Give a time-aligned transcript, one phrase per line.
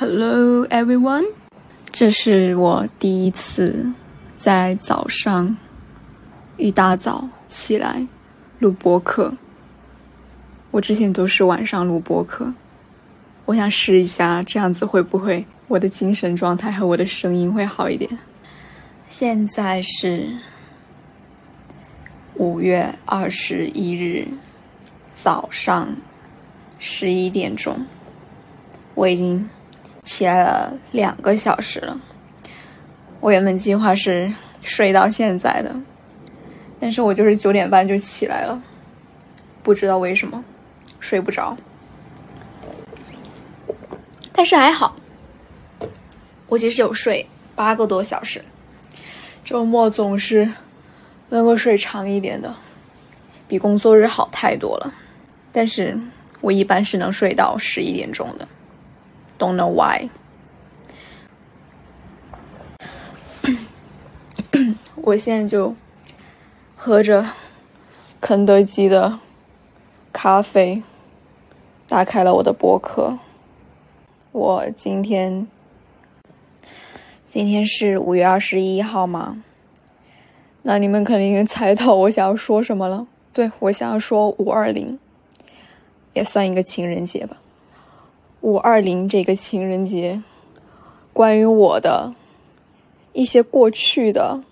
[0.00, 1.24] Hello everyone，
[1.90, 3.90] 这是我第一次
[4.36, 5.56] 在早上
[6.56, 8.06] 一大早起来
[8.60, 9.34] 录播客。
[10.70, 12.54] 我之前都是晚上录播客，
[13.46, 18.08] 我想试一下这样子会不会我的精神状态和我的声音会好一点。
[19.08, 20.28] 现在是
[22.34, 24.28] 五月二十一日
[25.12, 25.88] 早上
[26.78, 27.84] 十一点钟，
[28.94, 29.50] 我已经。
[30.08, 32.00] 起来了两个小时了，
[33.20, 35.70] 我原本计划是睡到现在的，
[36.80, 38.62] 但是我就是九点半就起来了，
[39.62, 40.42] 不知道为什么
[40.98, 41.54] 睡不着，
[44.32, 44.96] 但是还好，
[46.46, 48.42] 我其实有睡八个多小时，
[49.44, 50.50] 周末总是
[51.28, 52.54] 能够睡长一点的，
[53.46, 54.90] 比工作日好太多了，
[55.52, 56.00] 但是
[56.40, 58.48] 我一般是能睡到十一点钟的。
[59.38, 60.08] Don't know why。
[64.96, 65.74] 我现在就
[66.76, 67.24] 喝着
[68.20, 69.20] 肯德基的
[70.12, 70.82] 咖啡，
[71.88, 73.18] 打开了我的博客。
[74.32, 75.46] 我今天
[77.28, 79.42] 今天是五月二十一号吗？
[80.62, 83.06] 那你们肯定猜到我想要说什么了。
[83.32, 84.98] 对我想要说五二零，
[86.12, 87.36] 也算一个情人节吧。
[88.40, 90.22] 五二零这个情人节，
[91.12, 92.14] 关于我的
[93.12, 94.44] 一些过去的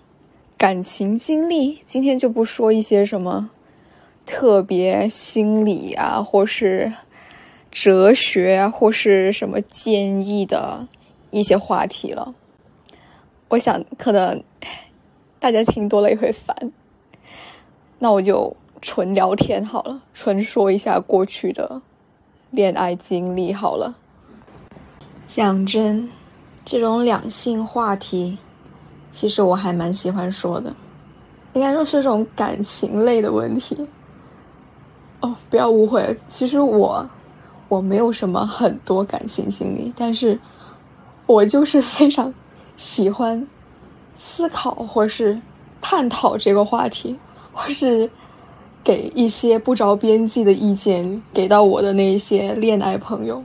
[0.57, 3.49] 感情经历，今天就不说一些什么
[4.25, 6.91] 特别心理啊，或是
[7.71, 10.87] 哲学啊，或是什么建议的
[11.31, 12.35] 一些话题了。
[13.49, 14.43] 我想可能
[15.39, 16.73] 大家听多了也会烦，
[17.99, 21.81] 那我就纯聊天好了，纯说一下过去的。
[22.51, 23.93] 恋爱经历好了，
[25.27, 26.09] 讲真，
[26.65, 28.37] 这种两性话题，
[29.11, 30.73] 其实我还蛮喜欢说的。
[31.53, 33.85] 应该说是这种感情类的问题。
[35.19, 37.05] 哦，不要误会，其实我
[37.67, 40.39] 我没有什么很多感情经历，但是
[41.25, 42.33] 我就是非常
[42.77, 43.45] 喜欢
[44.15, 45.37] 思考或是
[45.81, 47.15] 探讨这个话题，
[47.51, 48.09] 或是。
[48.87, 53.43] 给一些不着边际的意见给到我的那些恋爱朋友，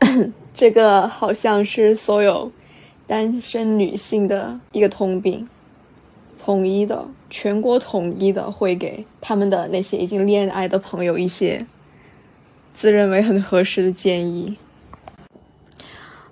[0.52, 2.50] 这个好像是所有
[3.06, 5.48] 单身女性的一个通病，
[6.36, 11.64] 统一的，全国统一的会给他们的那些已经恋爱的朋友一些
[12.74, 14.56] 自认为很合适的建议。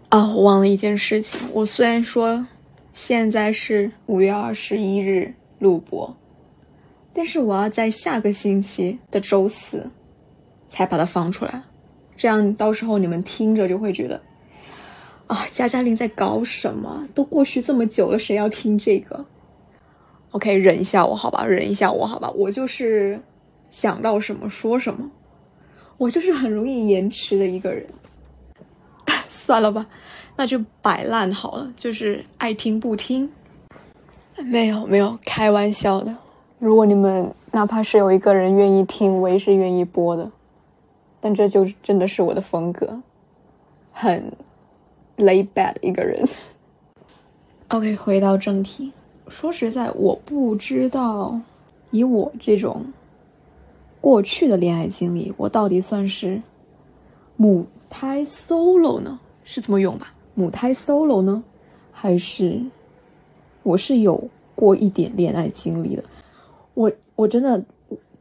[0.09, 2.45] 啊，我忘了一件事情，我虽然说
[2.93, 6.13] 现在是五月二十一日录播。
[7.17, 9.91] 但是我要在下个星期的周四
[10.69, 11.63] 才把它放出来，
[12.15, 14.21] 这样到时候你们听着就会觉得
[15.27, 17.09] 啊，加加林在搞什么？
[17.15, 19.25] 都过去这么久了，谁要听这个
[20.33, 23.19] ？OK，忍一下我好吧，忍一下我好吧，我就是
[23.71, 25.11] 想到什么说什么，
[25.97, 27.87] 我就是很容易延迟的一个人。
[29.27, 29.87] 算了吧，
[30.37, 33.31] 那就摆烂好了，就是爱听不听。
[34.37, 36.15] 没有没有，开玩笑的。
[36.59, 40.31] 如果你们哪怕是有一个人愿意听，我也是愿意播的。
[41.21, 43.01] 但这就真的是我的风格，
[43.91, 44.33] 很
[45.17, 46.27] lay back 一个人。
[47.69, 48.93] OK，回到正题。
[49.29, 51.41] 说实在，我不知道
[51.91, 52.87] 以我这种
[54.01, 56.41] 过去的恋爱经历，我到底算是
[57.37, 59.19] 母胎 solo 呢？
[59.43, 60.15] 是这么用吧？
[60.35, 61.43] 母胎 solo 呢？
[61.91, 62.63] 还是
[63.63, 64.23] 我是有
[64.55, 66.05] 过一点恋爱经历的？
[66.77, 67.65] 我我真的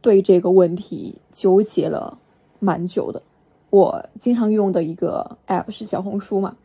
[0.00, 2.16] 对这个问题纠结了
[2.58, 3.20] 蛮久的。
[3.68, 6.56] 我经常用的一个 app 是小红书嘛，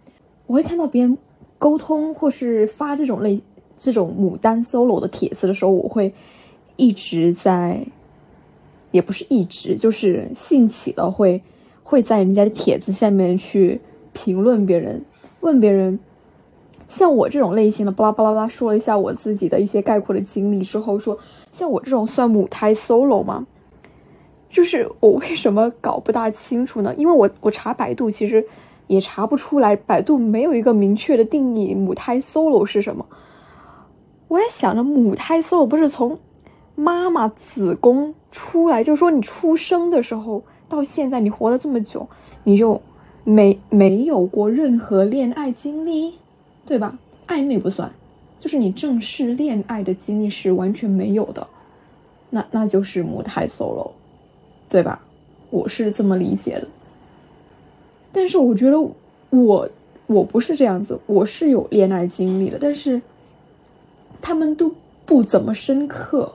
[0.47, 1.17] 我会看到别人
[1.57, 3.41] 沟通或是发这种类
[3.77, 6.13] 这种牡丹 solo 的帖子的时候，我会
[6.77, 7.85] 一直在，
[8.91, 11.41] 也不是一直，就是兴起了会
[11.83, 13.81] 会在人家的帖子下面去
[14.13, 15.03] 评论别人，
[15.41, 15.99] 问别人，
[16.91, 21.17] 像我这种类型的巴拉巴拉拉说了一下我自己的一些概括的经历之后说。
[21.53, 23.45] 像我这种算母胎 solo 吗？
[24.47, 26.95] 就是我为什么搞不大清楚呢？
[26.95, 28.41] 因为我我查百度其实
[28.87, 33.05] 也查不出来，百度没有一个明确的定义，母胎 solo 是什么？
[34.29, 36.17] 我在想着母胎 solo 不是从
[36.73, 42.07] 妈妈子宫出来，就是说你出生的时候到现在你活了这么久，
[42.45, 42.81] 你就
[43.25, 46.13] 没没有过任何恋爱经历，
[46.71, 46.97] 对吧？
[47.27, 47.91] 暧昧不算。
[48.39, 51.45] 就是你正式恋爱的经历是完全没有的，
[52.29, 53.91] 那那就是母胎 solo，
[54.69, 55.03] 对吧？
[55.49, 56.67] 我是这么理解的。
[58.13, 58.79] 但是我觉得
[59.31, 59.69] 我
[60.07, 63.01] 我不是这样子，我是有恋爱经历的，但是
[64.21, 64.73] 他们都
[65.05, 66.33] 不怎么深刻，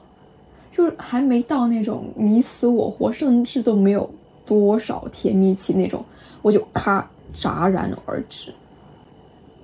[0.71, 4.09] 就是还没到那种你死我活，甚至都没有
[4.45, 6.05] 多少甜蜜期那种，
[6.43, 8.53] 我就咔戛然而止。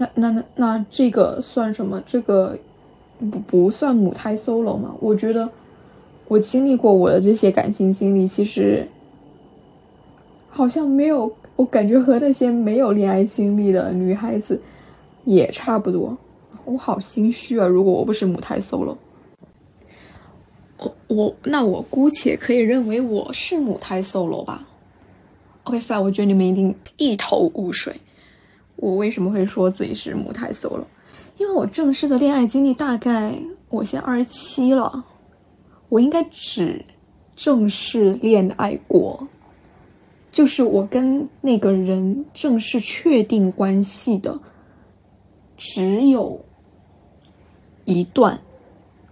[0.02, 2.02] 那那那那这个算什么？
[2.04, 2.58] 这个
[3.30, 4.94] 不不算母胎 solo 吗？
[5.00, 5.48] 我觉得
[6.26, 8.88] 我经历过我的这些感情经历，其实
[10.48, 11.32] 好像没有。
[11.54, 14.60] 我感觉和那些没有恋爱经历的女孩子
[15.24, 16.16] 也差不多，
[16.64, 17.66] 我好心虚啊！
[17.66, 18.96] 如果我不是母胎 solo，
[20.78, 24.66] 我我那我姑且可以认为我是母胎 solo 吧。
[25.64, 27.94] OK，fine，我觉得你们一定一头雾水。
[28.82, 30.82] 我为什么会说自己是母胎 solo？
[31.36, 33.38] 因为我正式的恋爱经历大概
[33.68, 35.04] 我现在二十七了，
[35.88, 36.84] 我应该只
[37.36, 39.28] 正式恋爱过。
[40.32, 44.40] 就是我跟那个人正式确定关系的，
[45.56, 46.44] 只有
[47.84, 48.40] 一段，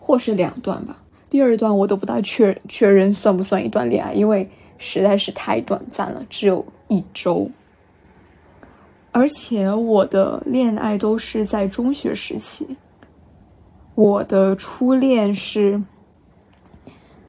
[0.00, 1.00] 或是两段吧。
[1.28, 7.48] 第二段我都不大确确认算不算一段恋爱，因为实在是太短暂了，只有一周。
[9.12, 12.66] 而且我的恋爱都是在中学时期，
[13.94, 15.82] 我的初恋是。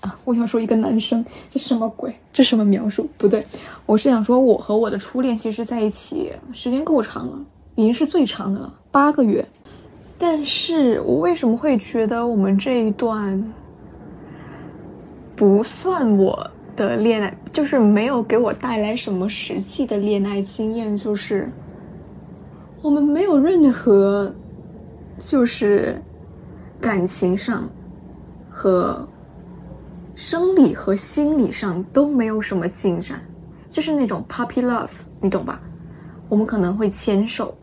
[0.01, 2.11] 啊，我想说一个男生，这什么鬼？
[2.33, 3.07] 这什么描述？
[3.19, 3.45] 不对，
[3.85, 7.39] 我是想说，我和我的初恋其实在一起时间够长了，
[7.75, 9.47] 已经是最长的了，八个月。
[10.17, 13.53] 但是我为什么会觉得我们这一段
[15.35, 20.97] 不算我的恋爱，就是没有给我带来什么实际的恋爱经验？
[20.97, 21.47] 就是
[22.81, 24.33] 我们没有任何，
[25.17, 26.01] 就是
[26.79, 27.69] 感情上
[28.49, 29.07] 和。
[30.13, 33.19] 生理和心理上都没有什么进展，
[33.69, 35.59] 就是那种 puppy love，你懂吧？
[36.27, 37.57] 我们可能会牵手、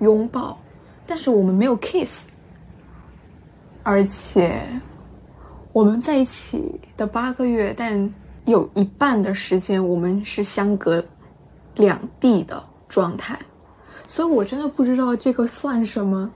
[0.00, 0.58] 拥抱，
[1.06, 2.26] 但是我们没有 kiss。
[3.84, 4.60] 而且
[5.72, 8.12] 我们在一起的八个月，但
[8.44, 11.02] 有一半的时间我们是相隔
[11.76, 13.38] 两地的状态，
[14.06, 16.30] 所以我真的不知道这个算什么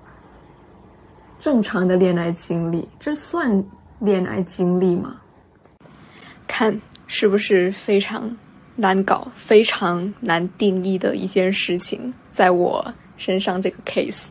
[1.38, 3.64] 正常的恋爱经历，这算
[4.00, 5.17] 恋爱经历吗？
[6.46, 8.37] 看是不是非常
[8.76, 14.26] 难搞、非常难定义的一件事情，在我身上这个 case。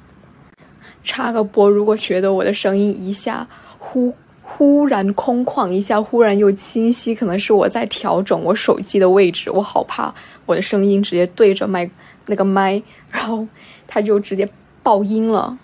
[1.02, 3.48] 插个播，如果觉得我的声音一下
[3.80, 4.14] 忽
[4.44, 9.50] 忽然空旷，一下忽然又清晰，可能是我在调整我手机的位置。
[9.50, 10.14] 我好怕
[10.46, 11.90] 我的声音直接对着麦
[12.30, 13.46] 那个麦，然后
[13.88, 14.48] 他就直接
[14.84, 15.58] 爆音了。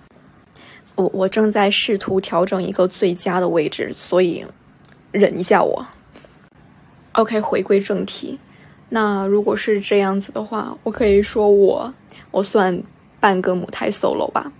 [0.96, 4.44] 我我正在试图调整一个最佳的位置，所以
[5.12, 5.86] 忍一下我。
[7.14, 8.40] OK，回归正题。
[8.90, 11.94] 那如果是这样子的话，我可以说我
[12.32, 12.82] 我算
[13.20, 14.52] 半个母胎 solo 吧。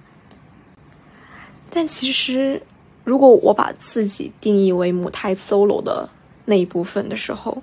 [1.70, 2.62] 但其实，
[3.04, 6.10] 如果我把自己定义为母胎 solo 的
[6.46, 7.62] 那一部分的时候，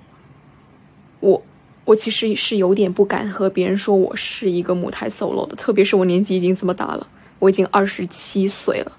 [1.19, 1.41] 我
[1.85, 5.55] 我其实是有点不敢和别人说我是一个母胎 solo 的。
[5.55, 7.07] 特别是我年纪已经这么大了，
[7.39, 8.91] 我已经二十七岁了，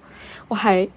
[0.49, 0.89] 我还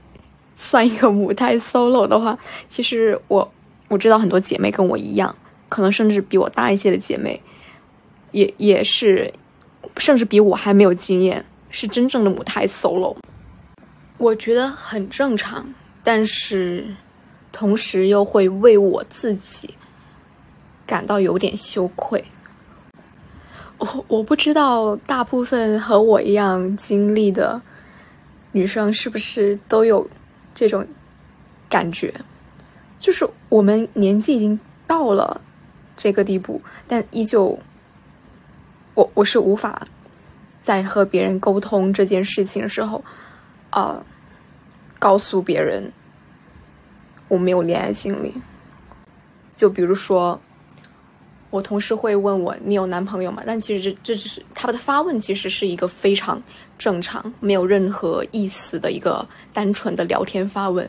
[0.55, 3.51] 算一个母胎 solo 的话，其实我。
[3.89, 5.33] 我知道很多姐妹跟我一样，
[5.69, 7.41] 可能甚至比我大一些的姐妹，
[8.33, 9.31] 也也是，
[9.95, 13.15] 甚至比我还没有经验，是真正的母胎 solo。
[14.17, 16.85] 我觉得很正常，但是
[17.53, 19.73] 同时又会为我自己
[20.87, 22.23] 感到有点羞愧。
[23.77, 27.61] 我我不知道大部分和我一样经历的
[28.53, 30.09] 女生是不是都有
[30.55, 30.87] 这种
[31.69, 32.11] 感觉。
[32.97, 35.39] 就是我们年纪已经到了
[35.95, 37.59] 这个地步，但依旧，
[38.95, 39.85] 我我是无法
[40.63, 43.03] 在和别人沟通这件事情的时候，
[43.69, 44.03] 啊，
[44.97, 45.91] 告诉别人
[47.27, 48.33] 我没有恋爱经历。
[49.55, 50.41] 就比如说，
[51.57, 53.41] 我同事会问我你有男朋友吗？
[53.43, 56.39] 但其实这这只是他们的发问，其实是一个非常
[56.77, 60.87] 正常、没有任何意思的一个单纯的聊天发问。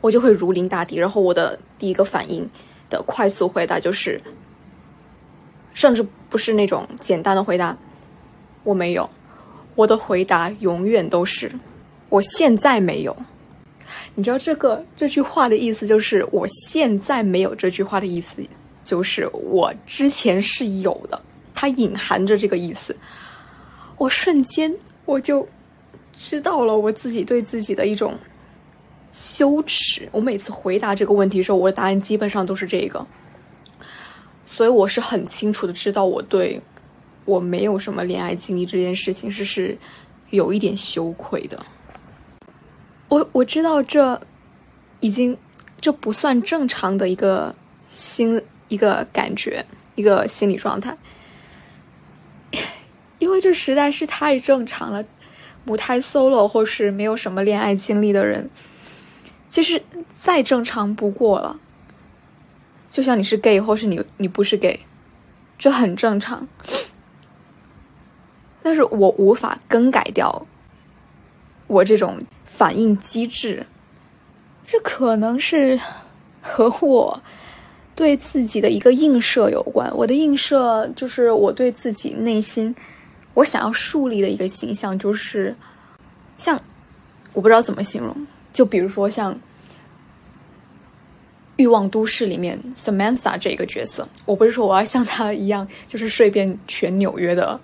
[0.00, 2.44] 我就会如临大敌，然后我的第一个反应
[2.90, 4.20] 的快速回答就是，
[5.74, 7.78] 甚至不是那种简单的回答，
[8.64, 9.08] 我没有，
[9.76, 11.52] 我的回答永远都是
[12.08, 13.16] 我现在没有。
[14.16, 18.42] 你知道这个这句话的意思就是我现在没有这句话的意思
[18.84, 21.20] 就是我之前是有的，
[21.54, 22.96] 它隐含着这个意思。
[23.98, 24.74] 我瞬间
[25.04, 25.48] 我就
[26.12, 28.18] 知道了我自己对自己的一种。
[29.14, 30.08] 羞耻！
[30.10, 33.06] 我每次回答这个问题的时候，我的答案基本上都是这个，
[34.46, 36.58] 所以我是很清楚的知道我对
[37.26, 39.76] 我没有什么恋爱经历这件事情是是
[40.30, 41.62] 有一点羞愧的。
[43.08, 44.18] 我我知道这
[45.00, 45.36] 已经
[45.78, 47.54] 这不算正常的一个
[47.88, 50.96] 心一个感觉一个心理状态，
[53.20, 55.04] 因为这实在是太正常了。
[55.64, 58.48] 母胎 solo 或是没有什么恋爱经历的人，
[59.50, 59.82] 其实
[60.18, 61.60] 再正常不过了。
[62.88, 64.80] 就像你是 gay 或是你你不是 gay，
[65.58, 66.48] 这很正常。
[68.62, 70.46] 但是我无法更改掉
[71.66, 73.66] 我这种反应机制，
[74.66, 75.78] 这可能是
[76.40, 77.22] 和我
[77.94, 79.90] 对自己的一个映射有关。
[79.96, 82.74] 我的映射就是我对自己内心
[83.34, 85.54] 我想要树立的一个形象，就是
[86.36, 86.60] 像
[87.32, 89.34] 我不知道怎么形容，就比如说像
[91.56, 97.60] 《欲望都市》里面 Samantha 这个角色，我不是说我要像他一样，就是睡遍全纽约的。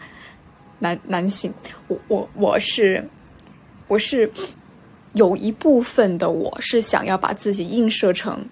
[0.80, 1.52] 男男性，
[1.88, 3.04] 我我我是
[3.88, 4.30] 我是
[5.14, 8.46] 有一部分的，我是想要把自己映射成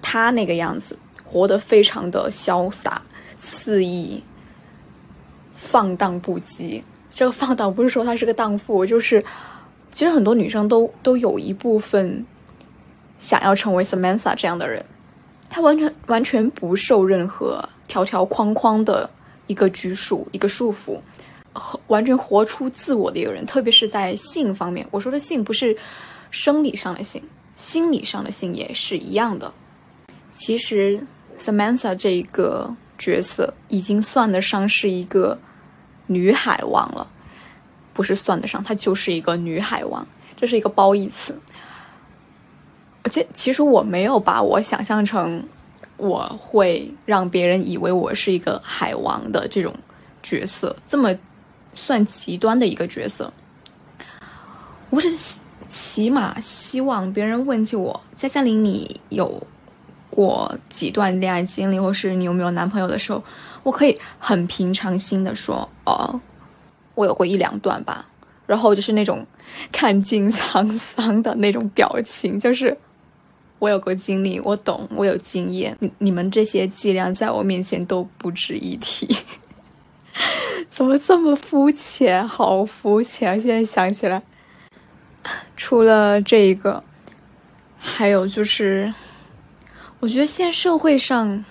[0.00, 3.02] 他那个样子，活得非常的潇洒、
[3.34, 4.22] 肆意、
[5.52, 6.82] 放荡不羁。
[7.10, 9.24] 这个放荡不是说他是个荡妇，就是
[9.92, 12.24] 其实很多女生都都有一部分
[13.18, 14.84] 想要成为 Samantha 这样的人，
[15.50, 19.10] 她完全完全不受任何条条框框的
[19.46, 21.00] 一个拘束、一个束缚。
[21.88, 24.86] 完全活出自我的一个人，特别是在性方面。
[24.92, 25.76] 我说的性不是
[26.30, 27.20] 生理上的性，
[27.56, 29.52] 心理上的性也是一样的。
[30.38, 31.04] 其实
[31.38, 35.38] Samantha 这一个角色已经算得上是一个
[36.06, 37.10] 女海王了，
[37.92, 41.38] 不是算得上，她就是一个女海王，这是一个褒义词。
[43.02, 45.46] 而且，其实我没有把我想象成
[45.96, 49.74] 我会让别人以为我是一个海王的这种
[50.22, 51.14] 角色，这么。
[51.74, 53.32] 算极端的一个角色，
[54.88, 55.08] 我是
[55.68, 59.46] 起码希望别人问起我，在夏琳，你有
[60.18, 63.22] 过几段恋爱经历，或是你有没有男朋友的时候，
[63.62, 66.20] 我可以很平常心的说，哦，
[66.96, 68.04] 我有过一两段吧，
[68.44, 69.24] 然后就是那种
[69.70, 72.76] 看尽沧桑的那种表情，就是
[73.60, 79.16] 我有过经历，我懂，我有经验，你你们这些伎俩在我面前都不值一提。
[80.68, 82.26] 怎么这么肤浅？
[82.26, 83.40] 好肤浅！
[83.40, 84.20] 现在想起来，
[85.56, 86.82] 除了这一个，
[87.78, 88.92] 还有就是，
[90.00, 91.44] 我觉得现在社会上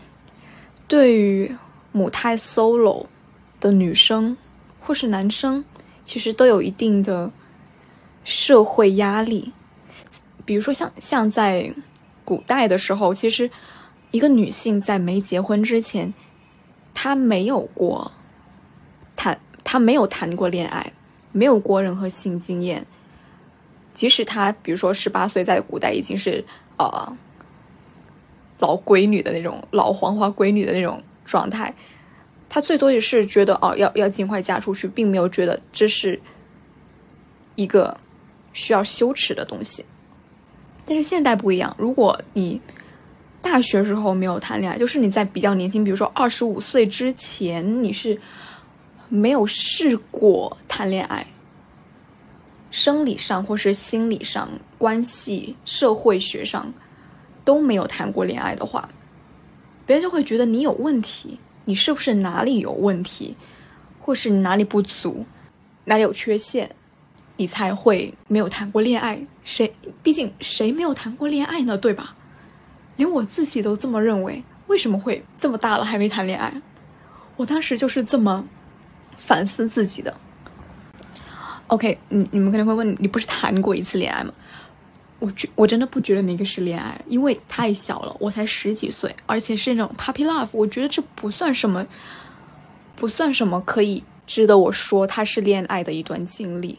[0.87, 1.53] 对于
[1.91, 3.05] 母胎 solo
[3.59, 4.37] 的女生
[4.79, 5.65] 或是男生，
[6.05, 7.29] 其实都有一定的
[8.23, 9.51] 社会压力。
[10.45, 11.73] 比如说，像像在
[12.23, 13.51] 古代的时候，其实
[14.11, 16.13] 一个女性在没结婚之前，
[16.93, 18.09] 她没有过。
[19.17, 20.93] 谈她没有谈过恋爱，
[21.33, 22.85] 没有过任何性经验。
[23.93, 26.45] 即使她，比如说十八岁，在古代已经是
[26.77, 27.17] 呃
[28.59, 31.73] 老闺女的那种老黄花闺女的那种状态，
[32.49, 36.19] 她最多也是觉得哦，要要尽快嫁出去，并没有觉得这是
[37.55, 37.97] 一个
[38.53, 39.85] 需要羞耻的东西。
[40.85, 42.61] 但是现代不一样，如果你
[43.41, 48.19] 大学时候没有谈恋爱，就是你在比较年轻，比如说二十五岁之前，你是。
[49.09, 51.25] 没有试过谈恋爱，
[52.71, 56.73] 生理上或是心理上、关系、社会学上
[57.47, 58.89] 都没有谈过恋爱的话，
[59.85, 63.37] 别人就会觉得你有问题，你是不是哪里有问题，
[64.01, 65.25] 或是你哪里不足，
[65.85, 66.69] 哪里有缺陷，
[67.37, 69.25] 你才会没有谈过恋爱？
[69.45, 69.73] 谁？
[70.03, 71.77] 毕竟谁没有谈过恋爱呢？
[71.77, 72.17] 对吧？
[72.97, 76.61] 连我自己都这么认为，为什么会这么大了还没谈恋爱？
[77.37, 78.45] 我当时就是这么。
[79.15, 80.15] 反思自己的。
[81.67, 84.31] OK，你你们可能会问，你不是谈过一次恋爱吗？
[85.19, 91.85] 我觉我真的不觉得那个是恋爱，因为太小了，我才十几岁，而且是那种 puppy love，我觉得这不算什么，
[92.95, 96.77] 不算什么可以值得我说它是恋爱的一段经历，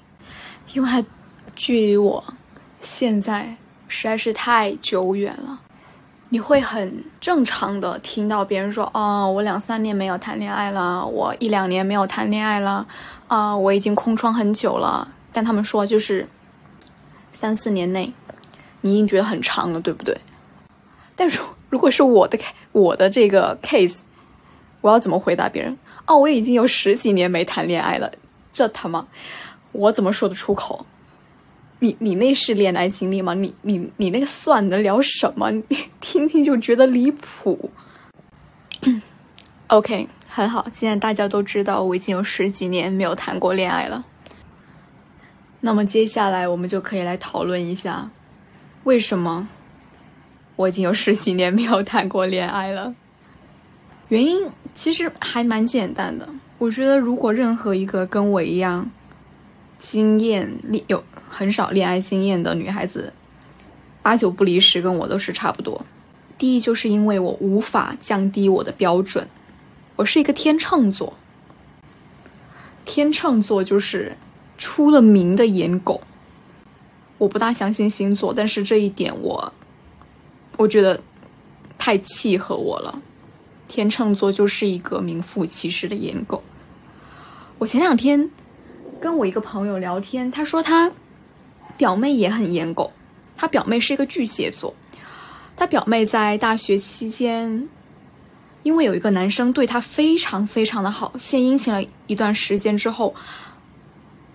[0.72, 1.04] 因为
[1.56, 2.22] 距离我
[2.80, 3.56] 现在
[3.88, 5.60] 实在是太久远了。
[6.30, 12.86] 你会很正常的听到别人说：“哦，我两三年没有谈恋爱了，我一两年没有谈恋爱了，
[13.28, 16.28] 啊，我已经空窗很久了。”但他们说就是
[17.32, 18.12] 三四年内，
[18.80, 20.16] 你已经觉得很长了，对不对？
[21.16, 22.38] 但是如果是我的
[22.72, 23.98] 我的这个 case，
[24.80, 25.76] 我要怎么回答别人？
[26.06, 28.12] 哦，我已经有十几年没谈恋爱了，
[28.52, 29.06] 这他妈，
[29.72, 30.86] 我怎么说得出口？
[31.80, 33.34] 你你那是恋爱经历吗？
[33.34, 35.50] 你你你那个算得了什么？
[35.50, 35.64] 你
[36.00, 37.70] 听听就觉得离谱。
[39.66, 44.04] OK，很好，现在大家都知道我已经有十几年没有谈过恋爱了。
[45.60, 48.10] 那么接下来我们就可以来讨论一下，
[48.84, 49.48] 为什么
[50.56, 52.94] 我已经有十几年没有谈过恋爱了？
[54.08, 56.28] 原因其实还蛮简单的。
[56.56, 58.90] 我觉得，如果任何一个跟我一样
[59.78, 63.12] 经验有很少恋爱经验的女孩子，
[64.02, 65.84] 八九不离十跟我都是差不多。
[66.38, 69.28] 第一，就是因为我无法降低我的标准，
[69.96, 71.18] 我是一个天秤座。
[72.84, 74.16] 天秤座就是
[74.56, 76.00] 出了名的颜狗。
[77.18, 79.52] 我不大相信星座，但是这一点我，
[80.56, 81.00] 我觉得
[81.76, 83.02] 太契合我了。
[83.66, 86.42] 天秤座就是一个名副其实的颜狗。
[87.58, 88.30] 我前两天
[89.00, 90.90] 跟我一个朋友聊天，他说他
[91.76, 92.92] 表妹也很颜狗，
[93.36, 94.74] 他表妹是一个巨蟹座。
[95.56, 97.68] 他表妹在大学期间，
[98.62, 103.12] 因为有一个男生对她非常非常的好，献殷勤了一段时间之后，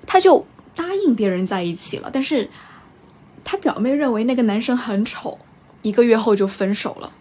[0.06, 2.10] 他就答应别人在一起了。
[2.12, 2.50] 但是
[3.44, 5.38] 他表妹认为那个男生很丑，
[5.82, 7.12] 一个月后就分手了。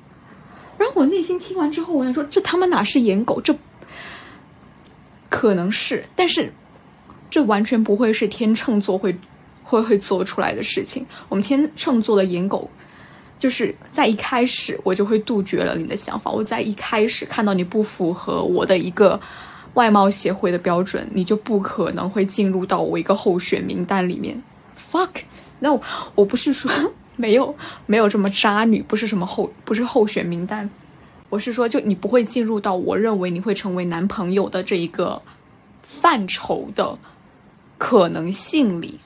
[0.79, 3.41] 然后我内心听完之后，我想说：这他妈哪是颜狗？
[3.41, 3.55] 这
[5.29, 6.53] 可能是，但是
[7.31, 9.17] 这完全不会是天秤座会
[9.65, 11.07] 会会做出来的事情。
[11.29, 12.71] 我们天秤座的颜狗。
[13.39, 16.31] 就是在一开始，我就会杜绝了你的想法。
[16.31, 19.21] 我在一开始看到你不符合我的一个
[19.75, 24.41] 外貌协会的标准，你就不可能会进入到我一个候选名单里面。
[24.93, 25.09] fuck
[25.63, 25.81] Fuck，no，
[26.17, 26.71] 我不是说
[27.17, 27.55] 没有
[27.87, 30.69] 没有这么渣女，不是什么候不是候选名单，
[31.29, 35.23] 我是说就你不会进入到我认为你会成为男朋友的这一个
[35.83, 36.99] 范畴的
[37.79, 38.99] 可能性里。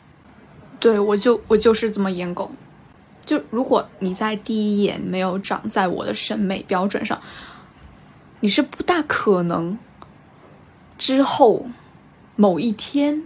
[0.80, 2.50] 对我就我就是这么颜狗。
[3.24, 7.20] 就如果你在第一眼没有长在我的审美标准上，
[8.40, 9.76] 你是不大可能
[10.96, 11.66] 之后
[12.36, 13.24] 某一天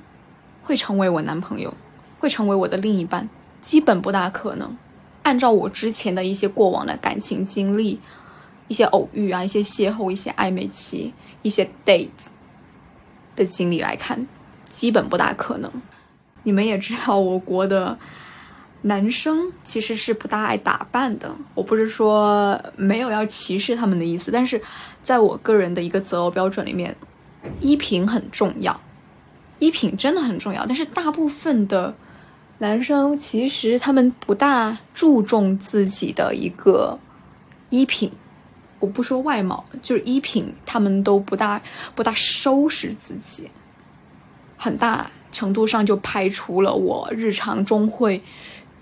[0.63, 1.75] 会成为我男朋友，
[2.21, 3.29] 会成为我的另一半，
[3.61, 4.77] 基本不大可能。
[5.25, 7.99] 按照我之前的一些过往的感情经历，
[8.69, 12.09] 一些偶遇啊，一些邂逅，一些暧昧期，一些 date
[13.35, 14.29] 的经历来看，
[14.71, 15.69] 基本不大可能。
[16.45, 17.99] 你们也知道我国的。
[18.83, 24.63] 男生其实是不大爱打扮的，我不是说没有要歧视他们的意思，但是
[25.03, 26.97] 在我个人的一个择偶标准里面，
[27.61, 28.81] 衣品很重要，
[29.59, 30.65] 衣品真的很重要。
[30.65, 31.95] 但是大部分的
[32.61, 36.99] 男生其实他们不大注重自己的一个
[37.71, 38.13] 衣品，
[38.79, 41.61] 我不说外貌，就是衣品，他们都不大
[41.95, 43.51] 不大收拾自己，
[44.59, 48.23] 很大程度上就排除了我日常中会。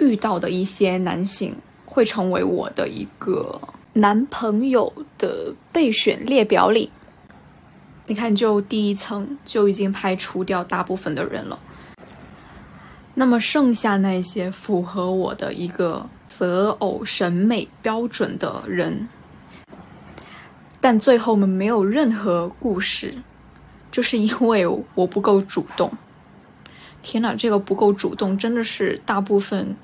[0.00, 3.60] 遇到的一些男性会成为我的一个
[3.94, 6.88] 男朋友的备选列表里。
[8.06, 11.58] 你看，就第一层就已经排除掉大部分的人了。
[13.18, 19.08] 那么剩下那些符合我的一个择偶审美标准的人，
[20.80, 23.12] 但最后我们没有任何故事，
[23.90, 25.90] 就是因为我不够主动。
[27.02, 29.74] 天哪，这个不够主动，真的是大部分。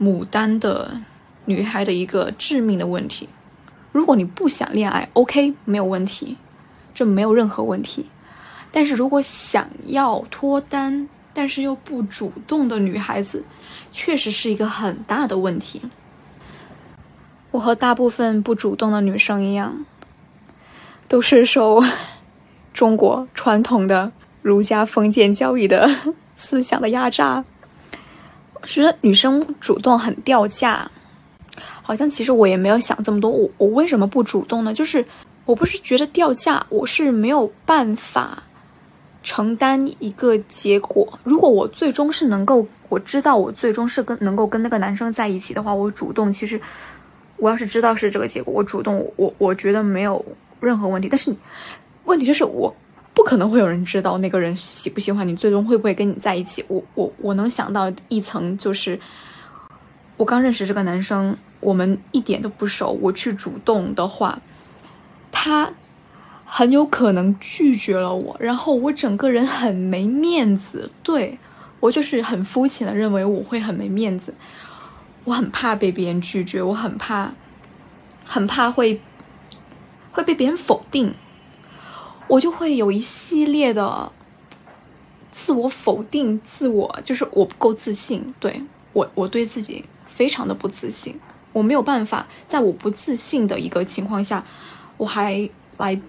[0.00, 1.00] 牡丹的
[1.46, 3.28] 女孩的一个致命的问题，
[3.90, 6.36] 如果你不想恋爱，OK，没有问题，
[6.94, 8.06] 这没有任何问题。
[8.70, 13.44] 但是如果想要脱单，但是又不主动的女孩子，
[13.92, 15.82] 确实是一个很大的问题。
[17.50, 19.84] 我和大部分不主动的女生一样，
[21.06, 21.84] 都是受
[22.72, 25.90] 中国传统的儒家封建教育的
[26.34, 27.44] 思想的压榨。
[28.54, 30.90] 我觉得女生主动很掉价，
[31.82, 33.30] 好像其实我也没有想这么多。
[33.30, 34.72] 我我为什么不主动呢？
[34.72, 35.06] 就是
[35.44, 38.42] 我不是觉得掉价，我是没有办法
[39.26, 41.18] 承担一个结果。
[41.24, 46.30] 如果我最终是能够，我知道我最终是跟能够跟那个男生在一起的话，我主动。
[46.30, 46.60] 其实
[47.36, 50.24] 我要是知道是这个结果，我主动，我我觉得没有
[50.60, 51.08] 任何问题。
[51.08, 51.34] 但是
[52.04, 52.72] 问题就是我。
[53.16, 56.62] 不可能会有人知道那个人喜不喜欢你，最终会不会跟你在一起。
[56.68, 59.00] 我我我能想到一层就是，
[60.18, 64.38] 我刚认识这个男生，我们一点都不熟，我去主动的话，
[65.32, 65.72] 他
[66.46, 70.90] 很有可能拒绝了我，然后我整个人很没面子。
[71.02, 71.38] 对
[71.80, 74.32] 我就是很肤浅的认为我会很没面子，
[75.24, 77.32] 我很怕被别人拒绝，我很怕，
[78.24, 79.00] 很怕会
[80.12, 81.12] 会被别人否定。
[82.28, 84.10] 我就会有一系列的
[85.30, 91.20] 自我否定，自我就是我不够自信，对我我对自己非常的不自信，
[91.52, 94.44] 我没有办法在我不自信的一个情况下，
[94.96, 96.00] 我还来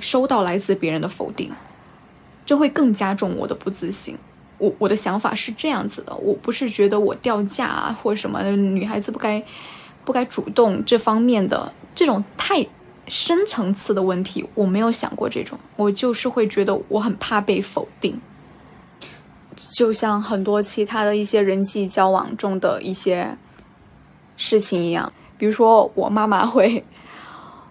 [0.00, 1.52] 收到来自别人的否定，
[2.46, 4.16] 这会更加重我的不自信。
[4.58, 9.42] 我我的想法是这样子的，我不是觉得我掉价啊或什么女孩子不该
[10.04, 12.66] 不该主动这方面的这种太
[13.06, 18.20] 深层次的问题，我没有想过这种，我就是会觉得我很怕被否定。
[19.72, 23.36] 就像很多其他的一些人际交往中的一些
[24.36, 26.84] 事情一样，比如说我妈妈会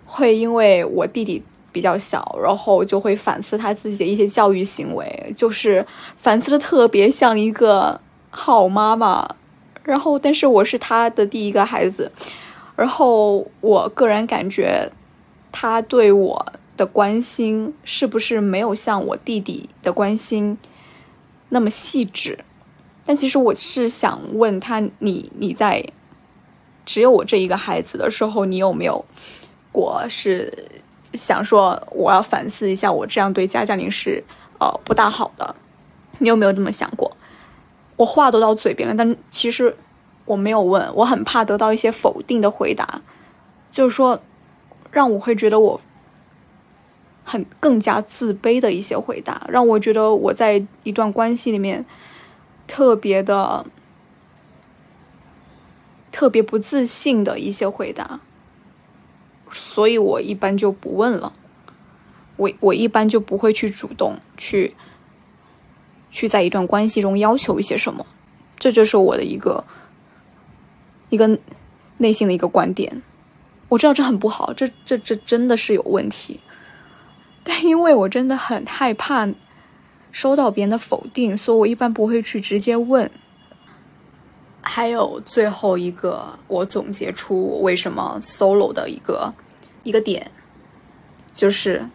[0.05, 1.43] 会因为我弟弟
[1.77, 5.85] 比较小，然后就会反思他自己的一些教育行为，就是
[6.17, 9.35] 反思的特别像一个好妈妈。
[9.83, 12.11] 然后，但是我是他的第一个孩子，
[12.75, 14.91] 然后我个人感觉
[15.51, 16.43] 他对我
[16.75, 20.57] 的关心是不是没有像我弟弟的关心？
[21.49, 22.39] 那么细致，
[23.05, 25.85] 但其实我是想问他，你你在
[26.87, 29.05] 只有我这一个孩子的时候，你有没有
[29.71, 30.51] 过是
[31.17, 34.23] 想说我要反思一下，我这样对佳佳宁是
[34.59, 35.55] 呃不大好的？
[36.19, 37.17] 你有没有这么想过？
[37.97, 39.75] 我话都到嘴边了，但其实
[40.23, 43.01] 我没有问，我很怕得到一些否定的回答，
[43.71, 44.21] 就是说
[44.91, 45.81] 让我会觉得我。
[47.29, 51.85] 很更加自卑的一些回答，让我觉得我在一段关系里面
[52.67, 53.65] 特别的、
[56.09, 58.21] 特别不自信的一些回答，
[59.51, 61.33] 所以我一般就不问了。
[62.35, 64.75] 我我一般就不会去主动去
[66.11, 68.05] 去在一段关系中要求一些什么，
[68.59, 69.63] 这就是我的一个
[71.09, 71.39] 一个
[71.97, 73.01] 内心的一个观点。
[73.69, 76.39] 我知道这很不好，这这这真的是有问题。
[77.43, 79.27] 但因为我真的很害怕
[80.11, 83.09] 收到别人的否定，所以我一般不会去直接问。
[84.67, 89.33] 还有最后一个，我总结出我为什么 solo 的一个
[89.83, 90.29] 一个点，
[91.33, 91.89] 就是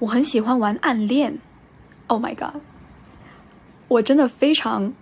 [0.00, 1.38] 我很喜欢玩暗恋。
[2.08, 2.60] Oh my god！
[3.86, 4.92] 我真的非常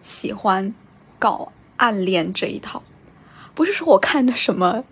[0.00, 0.72] 喜欢
[1.18, 2.82] 搞暗恋这一套，
[3.52, 4.84] 不是说我看的什么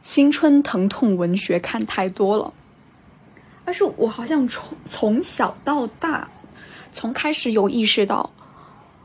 [0.00, 2.54] 青春疼痛文学看太多了。
[3.64, 6.28] 而是我好像从从小到大，
[6.92, 8.30] 从开始有意识到，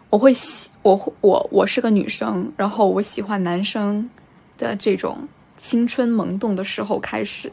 [0.10, 4.10] 我会喜我会我我是个女生，然后我喜欢男生
[4.58, 7.52] 的这种青春萌动的时候开始，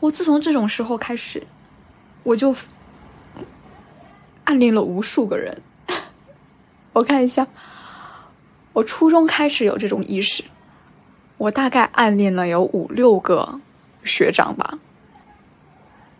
[0.00, 1.46] 我自从这种时候开始，
[2.22, 2.54] 我就
[4.44, 5.62] 暗恋了无数个人。
[6.92, 7.46] 我看一下，
[8.74, 10.44] 我初中开始有这种意识，
[11.38, 13.58] 我大概暗恋了有五六个
[14.04, 14.78] 学长吧。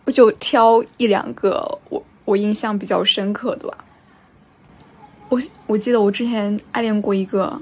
[0.05, 3.85] 我就挑一两个我我印象比较深刻的吧。
[5.29, 7.61] 我我记得我之前暗恋过一个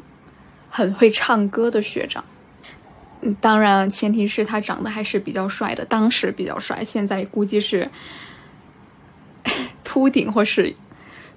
[0.69, 2.23] 很会唱歌的学长，
[3.39, 7.89] 当然前提是他长得还是比较帅的，当时比较帅，现在估计是
[9.83, 10.75] 秃顶或是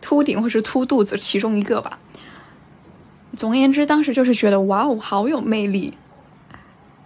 [0.01, 1.99] 秃顶或是秃肚子其中一个吧。
[3.37, 5.95] 总而言之，当时就是觉得哇哦，好有魅力，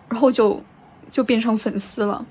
[0.08, 0.62] 然后就
[1.08, 2.26] 就变成粉丝了。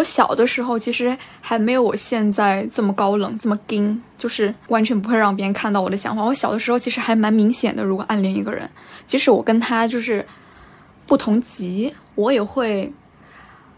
[0.00, 6.22] 我小的时候其实还没有我现在这么高冷，这么硬，就是完全不会让别人看到我的想法。
[6.24, 8.68] 我小的时候其实还蛮明显的，如果暗恋一个人，
[9.06, 10.24] 即使我跟他就是
[11.06, 12.90] 不同级，我也会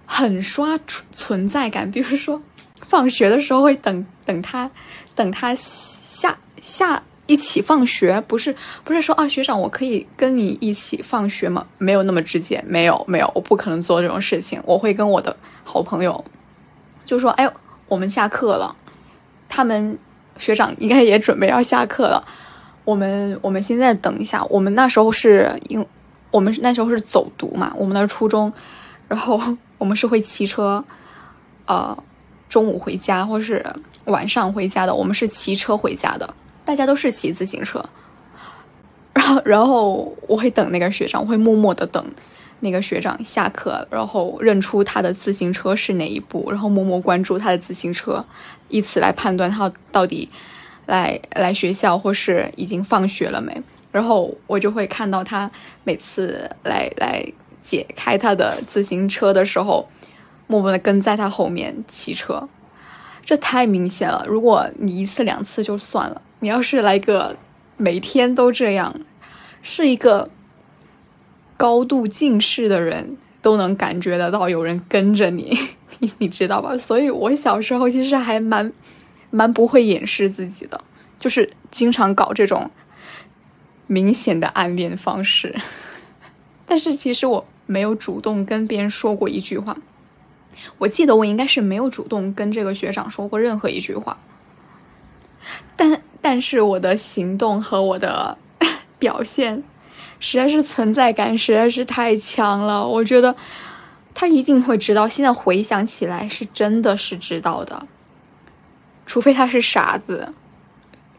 [0.06, 1.90] 很刷存存在感。
[1.90, 2.40] 比如说，
[2.82, 4.70] 放学的时候会等等他，
[5.16, 7.02] 等他下下。
[7.26, 8.54] 一起放学不是
[8.84, 11.64] 不是说啊学长我可以跟你一起放学吗？
[11.78, 14.60] 没有那么直接，没有没有，我不可能做这种事情。
[14.66, 16.22] 我会跟我的好朋友
[17.06, 17.48] 就说：“哎，
[17.86, 18.74] 我们下课了，
[19.48, 19.96] 他们
[20.36, 22.26] 学长应该也准备要下课了。
[22.84, 24.44] 我们我们现在等一下。
[24.46, 25.86] 我们那时候是因
[26.32, 28.52] 我们那时候是走读嘛，我们那初中，
[29.06, 29.40] 然后
[29.78, 30.84] 我们是会骑车，
[31.66, 31.96] 呃，
[32.48, 33.64] 中午回家或是
[34.06, 34.92] 晚上回家的。
[34.92, 36.34] 我们是骑车回家的。”
[36.72, 37.84] 大家都是骑自行车，
[39.12, 42.02] 然后，然后我会等那个学长，我会默默的等
[42.60, 48.24] 那个学长下课，然后认出他的自行车是哪一部，然后默默关注他的自行车，
[48.70, 50.30] 以此来判断他到底
[50.86, 53.62] 来来学校或是已经放学了没。
[53.90, 55.50] 然后我就会看到他
[55.84, 57.22] 每次来来
[57.62, 59.86] 解开他的自行车的时候，
[60.46, 62.48] 默默的跟在他后面骑车。
[63.24, 66.22] 这太明显了，如果你一次两次就算了。
[66.42, 67.36] 你要是来个
[67.76, 68.96] 每天都这样，
[69.62, 70.28] 是一个
[71.56, 75.56] 高度近视的人都能感觉得到有人跟着你，
[76.00, 76.76] 你你知道吧？
[76.76, 78.72] 所以我小时候其实还蛮
[79.30, 80.80] 蛮不会掩饰自己的，
[81.20, 82.72] 就是经常搞这种
[83.86, 85.54] 明显的暗恋方式。
[86.66, 89.76] 但是其实我没有主动跟别人说过一句话，
[90.78, 94.18] 我记得我应该是没有主动跟这个学长说过任何一句话，
[95.76, 98.38] 但但是我的行动和我的
[98.98, 99.62] 表现，
[100.18, 102.86] 实在是存在感实在是太强了。
[102.86, 103.36] 我觉得
[104.14, 107.86] 他一定会知道，现在回想起来是真的是知道的，
[109.04, 110.32] 除非他是傻子，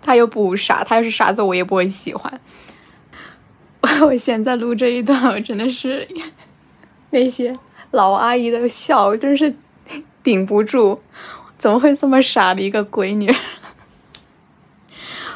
[0.01, 2.41] 他又不傻，他要是傻子我也不会喜欢。
[4.01, 6.07] 我现在录这一段，我真的是
[7.11, 7.55] 那些。
[7.91, 9.53] 老阿姨的笑真是
[10.23, 10.99] 顶不住，
[11.59, 13.31] 怎么会这么傻的一个闺女？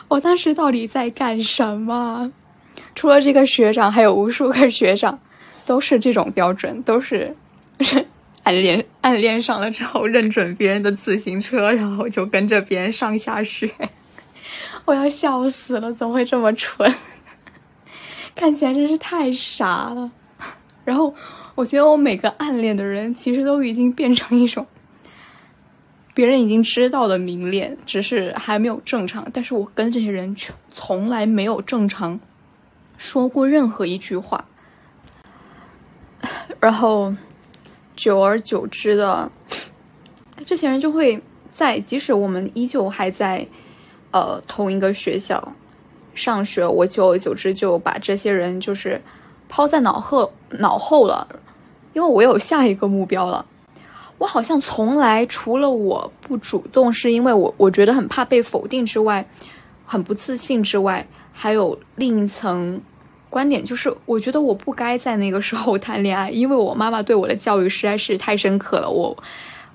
[0.08, 2.32] 我当时到底在干什么？
[2.96, 5.20] 除了这个学长，还有无数个学长，
[5.66, 7.36] 都是这种标准，都是
[8.44, 13.70] 暗恋暗恋上了之后认准别人的自行车，然后就跟着别人上下学。
[14.86, 16.94] 我要笑死了，怎么会这么蠢？
[18.36, 20.12] 看起来真是太傻了。
[20.86, 21.14] 然后。
[21.58, 24.64] 我觉得我每个暗恋的人，其实都已经变成一种
[26.18, 29.24] 别人已经知道的明恋，只是还没有正常。
[29.32, 32.20] 但是我跟这些人从从来没有正常
[32.98, 34.44] 说过任何一句话，
[36.60, 37.14] 然后
[37.96, 39.32] 久而久之的，
[40.44, 41.22] 这些人就会
[41.54, 43.46] 在即使我们依旧还在
[44.10, 45.54] 呃同一个学校
[46.16, 49.00] 上学，我久而久之就把这些人就是
[49.48, 51.28] 抛在脑后脑后了。
[51.94, 53.46] 因为我有下一个目标了，
[54.18, 59.28] 我好像从来除了我不主动，是因为我我觉得很怕被否定之外，
[59.86, 62.82] 很不自信之外，还有另一层
[63.30, 69.16] 观点，就是我觉得我不该在那个时候谈恋爱，因为我妈妈对我的教育实在是太深刻了，我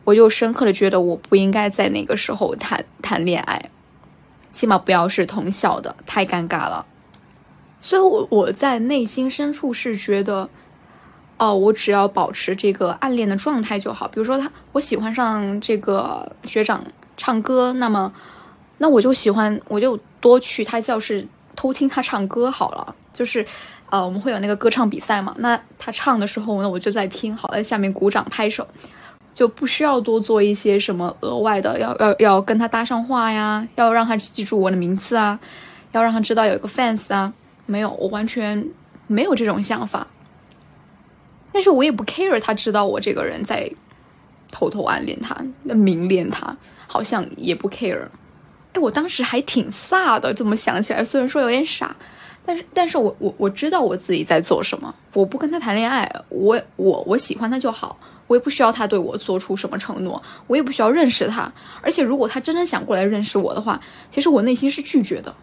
[0.03, 3.71] 我就深刻的觉得我不应该在那个时候谈谈恋爱，
[4.51, 6.85] 起码不要是同校的，太尴尬了。
[7.81, 10.51] 所以，我我在内心深处是觉得。
[11.43, 14.07] 哦，我只要保持这个暗恋的状态就好。
[14.07, 16.81] 比如说，他我喜欢上这个学长
[17.17, 18.13] 唱歌，那么，
[18.79, 21.27] 那我就喜欢，我就多去他教室
[21.57, 22.95] 偷听他唱歌好了。
[23.13, 23.45] 就是，
[23.91, 28.65] 呃，我们会有那个歌唱比赛嘛，那他唱的时候，呢，我就在听，好在下面鼓掌拍手，
[29.35, 35.37] 就不需要多做一些什么额外的，要要要跟他搭上话呀，要让他记住我的名字啊，
[35.91, 37.33] 要让他知道有一个 fans 啊，
[37.67, 38.65] 没有，我完全
[39.09, 40.07] 没有这种想法。
[41.53, 43.71] 但是我也不 care，他知道我这个人在
[44.51, 48.07] 偷偷暗恋他，明恋他，好像也不 care。
[48.73, 51.95] 哎，我当时还挺飒的，这么想起来，虽然说有点傻，
[52.47, 54.95] 但是，但是我我我知道我自己在做什么。
[55.13, 61.53] 我不跟他谈恋爱，我我我喜欢他就好，我也不需要他对我做出什么承诺，我也不需要认识他。
[61.83, 63.79] 而且，如果他真的想过来认识我的话，
[64.11, 65.35] 其实我内心是拒绝的，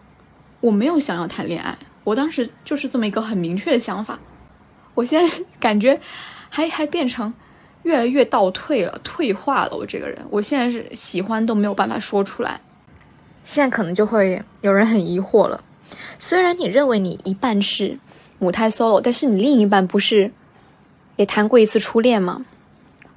[0.60, 1.78] 我没有想要谈恋爱。
[2.02, 4.18] 我当时就是这么一个很明确的想法。
[4.94, 6.00] 我现在 感觉
[6.48, 7.32] 还还变成
[7.82, 9.76] 越来越倒退了，退化了。
[9.76, 12.60] 我这个人，我现在是喜欢都没有办法说出来。
[13.44, 15.64] 现在可能就会有人很疑惑了。
[16.18, 17.98] 虽然你认为你一半是
[18.38, 20.30] 母胎 solo，但是你另一半不是
[21.16, 22.44] 也谈过一次初恋吗？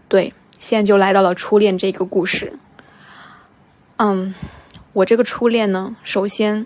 [0.07, 2.57] 对，现在就来到了初恋这个故事。
[3.97, 4.33] 嗯，
[4.93, 6.65] 我这个初恋呢，首先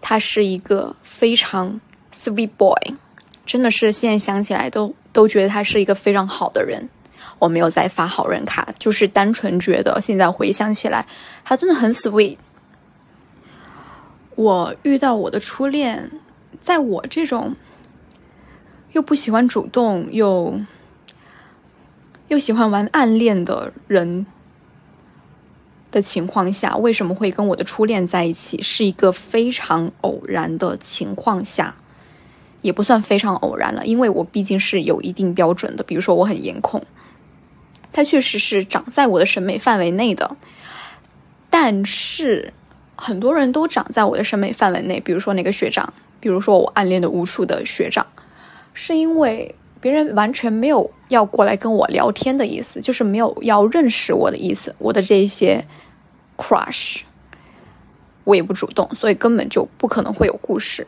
[0.00, 1.80] 他是一个非常
[2.14, 2.94] sweet boy。
[3.52, 6.88] 真的是现在想起来都都觉得他是一个非常好的人。
[7.38, 11.06] 我没有再发好人卡，就是单纯觉得现在回想起来，
[11.44, 12.38] 他真的很 sweet。
[14.36, 16.10] 我遇到我的初恋，
[16.62, 17.54] 在我这种
[18.92, 20.58] 又不喜欢主动又
[22.28, 24.24] 又喜欢玩暗恋的人
[25.90, 28.62] 的情况下，为什么会跟我的初恋在一起？
[28.62, 31.76] 是一个非常偶然的情况下。
[32.62, 35.82] 也不算非常偶然了，因为我毕竟是有一定标准的。
[35.84, 36.82] 比如说，我很颜控，
[37.92, 40.36] 他确实是长在我的审美范围内的。
[41.50, 42.54] 但是，
[42.96, 44.98] 很多人都长在我的审美范围内。
[45.00, 48.06] 比如说那个学长，比如说我暗恋的无数的学长，
[48.72, 54.74] 是因为别人完全没有要过来跟我聊天的意思，就是没有要认识我的意思。
[54.78, 55.66] 我的这些
[56.38, 57.00] crush，
[58.24, 60.86] 我也不主动，所以根本就不可能会有故事。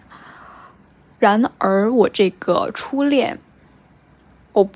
[1.25, 3.39] 然而，我这个初恋，
[4.53, 4.69] 我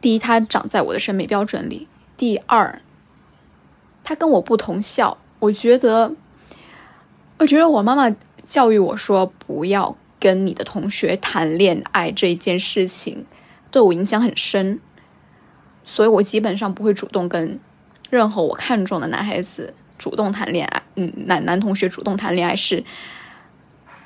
[0.00, 2.80] 第一，他长在我的审美标准里；第二，
[4.02, 5.18] 他跟我不同校。
[5.40, 6.14] 我觉得，
[7.36, 13.26] 我觉得我妈妈教育我说不要跟你的同学谈恋爱这一件事情，
[13.70, 14.80] 对我影响很深，
[15.84, 17.60] 所以我基本上不会主动跟
[18.08, 20.82] 任何我看中的男孩子主动谈恋爱。
[20.94, 22.82] 嗯，男男同学主动谈恋爱是。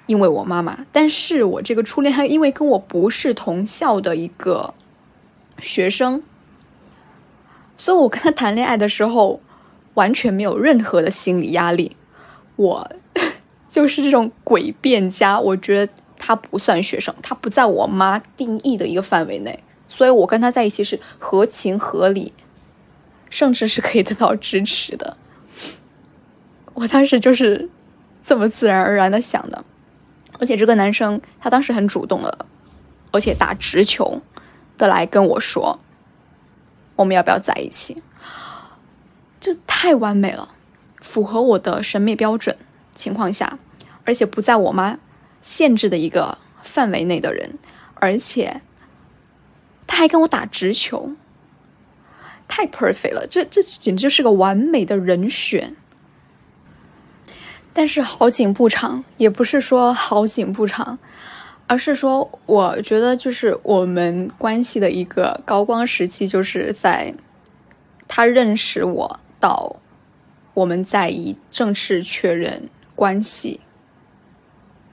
[0.08, 4.74] 因为我妈妈，但是我这个初恋还因为跟我不是同校的一个
[5.60, 6.22] 学生，
[7.76, 9.40] 所以我跟他谈恋爱的时候，
[9.94, 11.94] 完全没有任何的心理压力。
[12.56, 12.90] 我
[13.70, 22.32] 就是这种诡辩家，我觉得他不算学生，他不在我妈定义的一个范围内，所以我跟他在一起是合情合理，
[23.28, 25.16] 甚至是可以得到支持的。
[26.74, 27.68] 我当时就是
[28.24, 29.64] 这么自然而然的想的，
[30.38, 32.46] 而且这个男生他当时很主动的，
[33.12, 34.20] 而且打直球
[34.76, 35.80] 的来跟我说。
[36.96, 38.02] 我们要不要在一起？
[39.38, 40.56] 这太完美了，
[41.00, 42.56] 符合我的审美标准
[42.92, 43.60] 情况下，
[44.04, 44.98] 而且不在我妈
[45.40, 47.56] 限制的一个范围内的人，
[47.94, 48.62] 而且
[49.86, 51.12] 他还跟我打直球，
[52.48, 55.76] 太 perfect 了，这这简直就是个完美的人选。
[57.78, 60.98] 但是好景不长，也不是说好景不长。
[61.68, 67.14] 而是说，我觉得就是我们关系的一个高光时期，就是在
[68.08, 69.76] 他认识我到
[70.54, 73.60] 我们在以正式确认关系，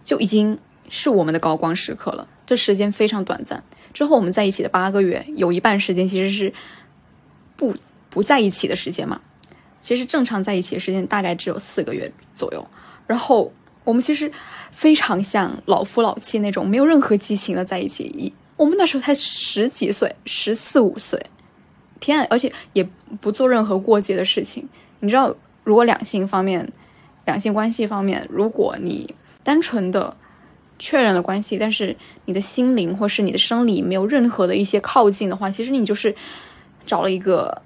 [0.04, 2.28] 就已经是我们的高光时刻了。
[2.46, 3.64] 这时间非常短暂。
[3.94, 6.54] 之后我们在一起的八个月，有一半时间其实是
[7.56, 7.74] 不
[8.12, 9.22] 不在一起的时间嘛。
[9.82, 12.68] 其实正常在一起的时间大概只有四个月左右。
[13.08, 13.52] 然后
[13.84, 14.32] 我们其实。
[14.72, 18.04] 非常像老夫老妻那种，没有任何激情的在一起。
[18.04, 21.18] 一我们那时候才十几岁，十四五岁，
[22.02, 22.22] 天！
[22.30, 22.86] 而且也
[23.22, 24.68] 不做任何过节的事情。
[25.00, 26.70] 你知道，如果两性方面、
[27.24, 30.14] 两性关系方面，如果你单纯的
[30.78, 36.14] 确认了关系，但是你的心灵或是你的生理没有任何的一些靠近的话，其实你就是
[36.86, 37.62] 找了一个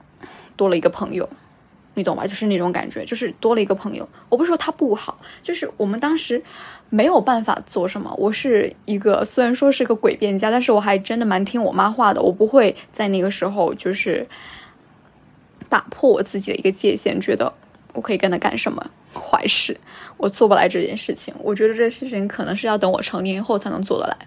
[0.56, 1.28] 多了一个朋友。
[1.96, 2.26] 你懂吧？
[2.26, 4.08] 就是那种感觉，就是多了一个朋友。
[4.30, 6.42] 我不是说他不好，就是我们当时
[6.90, 8.14] 没有办法做什么。
[8.18, 12.22] 我是一个虽然说是个诡辩家，但是我还真的蛮听我妈话的。
[12.22, 14.26] 我不会在那个时候就是
[15.68, 17.52] 打破我自己的一个界限，觉得
[17.94, 19.78] 我可以跟他干什么坏事。
[20.16, 21.34] 我做不来这件事情。
[21.40, 24.18] 我觉得这事情可能是要等我成年以后才能做得来。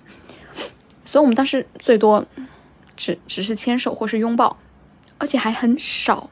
[1.05, 2.25] 所以我们当时最多
[2.97, 4.59] 只只是牵手或是拥抱，
[5.19, 6.29] 而且还很少。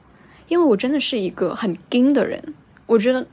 [0.51, 2.43] 因为我真的是一个很硬的人，
[2.87, 3.25] 我觉得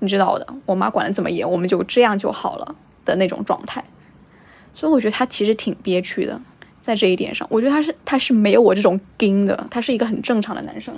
[0.00, 3.84] 你知道的，我妈管的怎么严，我们就这样就好了的那种状态，
[4.74, 6.40] 所以我觉得他其实挺憋屈的，
[6.80, 10.92] 在这一点上，我觉得他是他是没有我这种硬的，他是一个很正常的男生，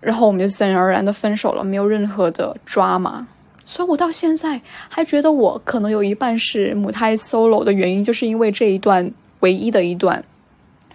[0.00, 3.28] 然后我们就自然而然的分手了，没有任何的抓嘛，
[3.64, 10.24] 所以我到现在还觉得我可能有一半是母胎 solo 的原因，就是因为这一段唯一的一段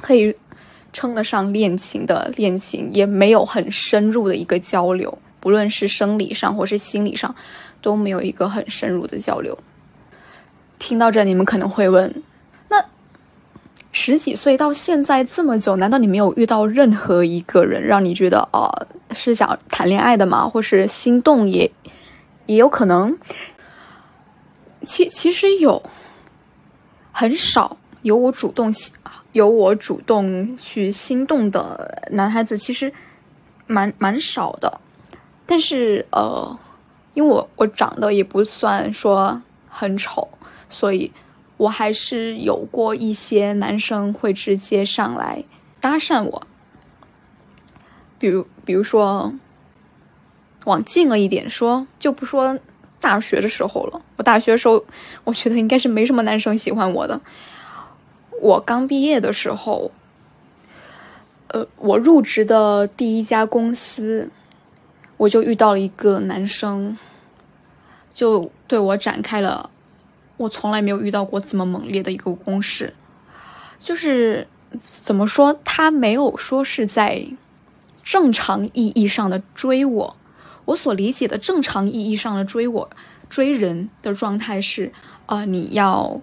[0.02, 0.36] 可以。
[0.92, 7.34] 称得上恋情的恋情，也没有很深入的一个交流，不论是生理上或是心理上，
[7.82, 9.58] 都没有一个很深入的交流。
[10.78, 12.24] 听到这，你们可能会问：
[12.70, 12.84] 那
[13.92, 18.72] 十几岁到现在这么久，难道你没有遇到任何一个人让你觉得啊
[19.12, 20.48] 是想谈恋爱的吗？
[20.48, 21.70] 或是心动也
[22.46, 23.18] 也有可能？
[24.82, 25.84] 其其实有，
[27.12, 28.72] 很少有我主动
[29.32, 32.92] 有我主动去心动的男孩子，其实
[33.68, 34.80] 蛮蛮少的。
[35.46, 36.58] 但是呃，
[37.14, 40.28] 因为我我长得也不算说很丑，
[40.70, 41.12] 所以
[41.58, 45.44] 我还是有过一些男生会直接上来
[45.80, 46.44] 搭讪我。
[48.18, 49.34] 比如比如说，
[50.66, 52.60] 往近了一点说，就不说
[53.00, 54.02] 大学的时候了。
[54.18, 54.84] 我大学的时候，
[55.24, 57.20] 我觉得应该是没什么男生喜欢我的。
[58.42, 59.92] 我刚毕业的时候，
[61.48, 64.30] 呃，我入职的第一家公司，
[65.18, 66.98] 我就遇到了一个男生，
[68.14, 69.70] 就对我展开了
[70.38, 72.94] 我从来没有遇到过这么猛烈的一个攻势。
[73.80, 74.48] 就是
[74.80, 77.26] 怎么说，他没有说是在
[78.04, 80.16] 正常意义上的追我，
[80.66, 82.90] 我所理解的正常意义上的追我
[83.30, 84.94] 追人的状态是，
[85.26, 86.22] 呃，你要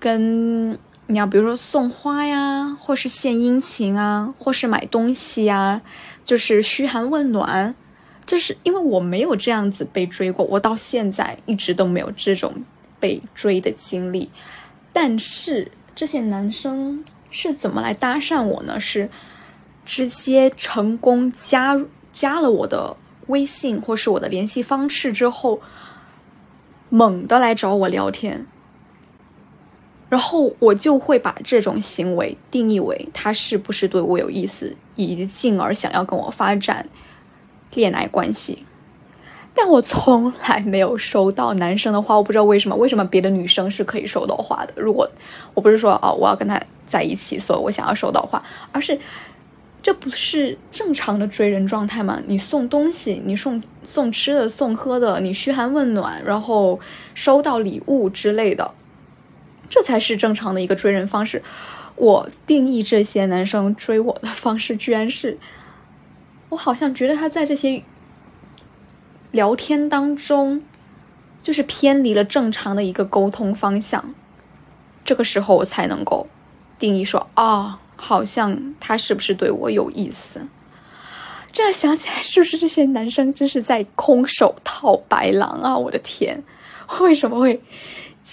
[0.00, 0.78] 跟。
[1.06, 5.82] 你要比如说送花呀，或是献殷勤啊，或是买东西呀，
[6.24, 7.74] 就是嘘寒问暖。
[8.26, 12.64] 就是因为我没有这样子被追过，我到现在一直都没有这种
[12.98, 14.30] 被追的经历。
[14.94, 18.80] 但是这些男生是怎么来搭讪我呢？
[18.80, 19.10] 是
[19.84, 21.78] 直接成功加
[22.14, 22.96] 加了我的
[23.26, 25.60] 微信或是我的联系方式之后，
[26.88, 28.46] 猛的来找我聊天。
[30.14, 36.88] 然后我就会把这种行为定义为他是不是对我有意思，以及进而想要跟我发展
[37.72, 38.64] 恋爱关系。
[39.52, 44.72] 但我从来没有收到男生的话，我不知道为什么，为什么别的女生是可以收到话的？
[44.76, 45.10] 如果
[45.52, 48.40] 我不是说啊，我要跟他在一起，所以我想要收到话，
[48.70, 48.96] 而是
[49.82, 52.22] 这不是正常的追人状态吗？
[52.28, 56.78] 你送东西，你送送吃的、送喝的，你嘘寒问暖，然后
[57.14, 58.70] 收到礼物之类的，
[59.74, 61.42] 这才是正常的一个追人方式。
[61.96, 65.36] 我定义这些男生追我的方式，居然是，
[66.50, 67.82] 我好像觉得他在这些
[69.32, 70.62] 聊天当中，
[71.42, 74.14] 就是偏离了正常的一个沟通方向。
[75.04, 76.28] 这个时候我才能够
[76.78, 77.80] 定义说啊。
[77.96, 80.40] 好像他是不是对我有意思？
[81.52, 85.78] 这样想起来，是不是这些男生就是在空手套白狼啊？
[85.78, 86.42] 我的天，
[87.00, 87.62] 为什么会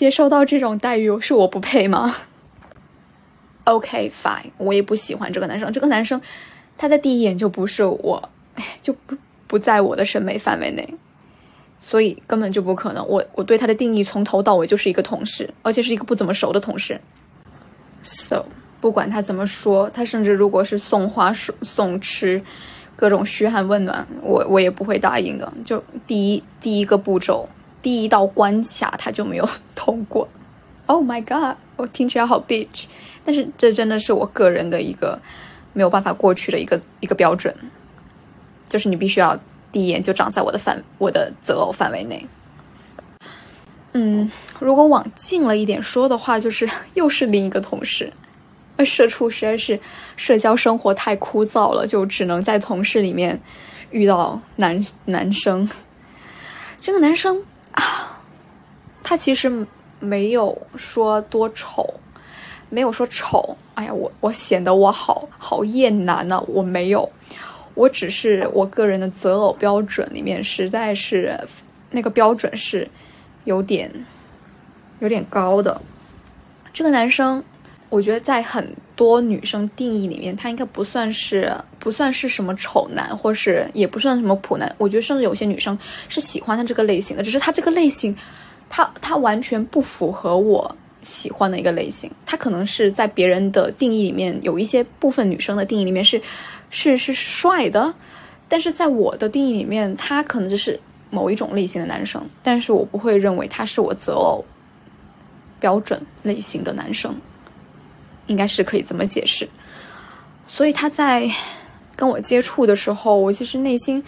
[0.01, 1.19] 接受到这种待遇？
[1.19, 2.15] 是我不配吗
[3.65, 5.71] ？OK fine，我也不喜欢这个男生。
[5.71, 6.19] 这个男生
[6.75, 8.29] 他在第一眼就不是我，
[8.81, 10.95] 就不不在我的审美范围内，
[11.77, 13.07] 所以根本就不可能。
[13.07, 16.99] 我我对他的定义从头到尾就是一个同事，而且是一个不怎么熟的同事。
[18.01, 18.45] So。
[18.79, 22.41] 不管他怎么说，他甚至如果是送花、送送吃，
[22.95, 25.53] 各种嘘寒问暖，我我也不会答应的。
[25.63, 27.47] 就第一第一个步骤，
[27.81, 30.27] 第一道关卡他就没有通过。
[30.85, 31.57] Oh my god！
[31.77, 32.85] 我听起来好 bitch，
[33.23, 35.19] 但是这真的是我个人的一个
[35.73, 37.55] 没有办法过去的一个一个标准，
[38.67, 39.39] 就是你必须要
[39.71, 42.27] 第一眼就长在我的范我的择偶范围内。
[43.93, 44.29] 嗯，
[44.59, 48.11] 如果往近了一点说的话，就是 又是另一个同事。
[48.85, 49.79] 社畜实在是
[50.17, 53.39] 社交生活太枯燥了，就只能在同事里面
[53.91, 55.69] 遇到男男生。
[56.81, 58.19] 这个男生啊，
[59.03, 59.65] 他其实
[59.99, 61.93] 没有说多丑，
[62.69, 63.57] 没有说丑。
[63.75, 67.09] 哎呀，我我显得我好好厌男呢，我没有，
[67.73, 71.39] 我只是我个人的择偶标准里面实在是
[71.91, 72.87] 那个标准是
[73.45, 73.91] 有点
[74.99, 75.81] 有点高的。
[76.73, 77.43] 这个男生。
[77.91, 78.65] 我觉得在很
[78.95, 84.73] 多女生定义里面，他应该不算是不算是什么丑男，或是也不算什么普男。
[84.77, 85.77] 我觉得甚至有些女生
[86.07, 88.15] 是喜欢他这个类型的，只是他这个类型，
[88.69, 90.73] 他他完全不符合我
[91.03, 92.09] 喜欢的一个类型。
[92.25, 96.21] 他可能是在别人的定义里面，有一些部分女生的定义里面是
[96.69, 97.93] 是是帅的，
[98.47, 100.79] 但是在我的定义里面，他可能就是
[101.09, 104.45] 某一种类型的男生，但是我不会认为他是我择偶
[105.59, 107.13] 标准类型的男生。
[108.31, 109.47] 应该是可以这么解释，
[110.47, 111.29] 所以他在
[111.97, 114.01] 跟我接触的时候，我其实内心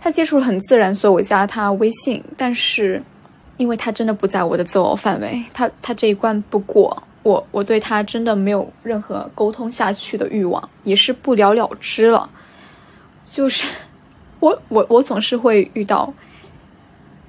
[0.00, 2.22] 他接触很自然，所以我加他微信。
[2.36, 3.02] 但是
[3.56, 12.30] 因为他真的不在我的择偶范围，他他这一关不过，我我对他真的没有任何沟通下去的欲望，也是不了了之了。
[13.24, 13.66] 就是
[14.38, 16.14] 我我我总是会遇到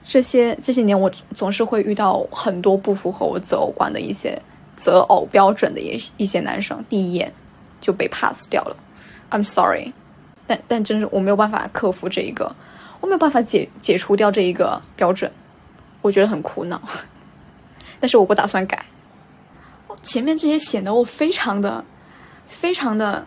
[0.05, 4.39] 这些这些年，我总是会遇到很多不符合我择偶观的一些。
[4.77, 7.33] 择偶标准的一一些男生，第一眼
[7.81, 8.77] 就被 pass 掉了。
[9.29, 9.91] I'm sorry，
[10.47, 12.55] 但但真是我没有办法克服这一个，
[13.01, 15.29] 我没有办法解解除掉这一个标准，
[16.01, 16.81] 我觉得很苦恼。
[17.99, 18.85] 但是我不打算改。
[20.03, 21.83] 前面这些显得我非常的、
[22.47, 23.25] 非常的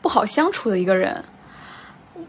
[0.00, 1.24] 不好相处的一个人，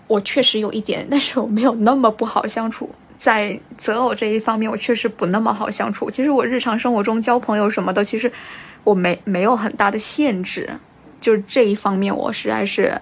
[0.08, 2.90] 我确实有一点，但是我没有那么不好相处。
[3.22, 6.10] 在择偶这一方面，我确实不那么好相处。
[6.10, 8.32] 其实我日常生活中交朋友什么的，其实
[8.84, 10.68] 我没没有很大的限制，
[11.20, 13.00] 就是这一方面我实在是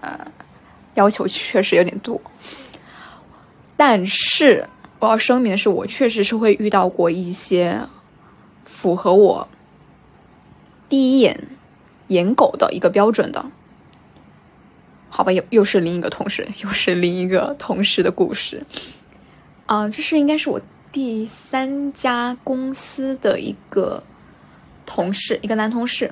[0.96, 2.20] 要求确实有点多。
[3.78, 4.68] 但是
[5.00, 7.80] 我要声明的是，我确实是会遇到过一些
[8.66, 9.48] 符合我
[10.90, 11.48] 第一眼
[12.08, 13.46] 颜狗的一个标准的。
[15.10, 18.66] 好吧，又又是另一个同事，又是另一个同事的故事。
[19.70, 20.60] 啊，这是应该是我
[20.92, 24.04] 第三家公司的一个
[24.84, 26.12] 同事，一个男同事。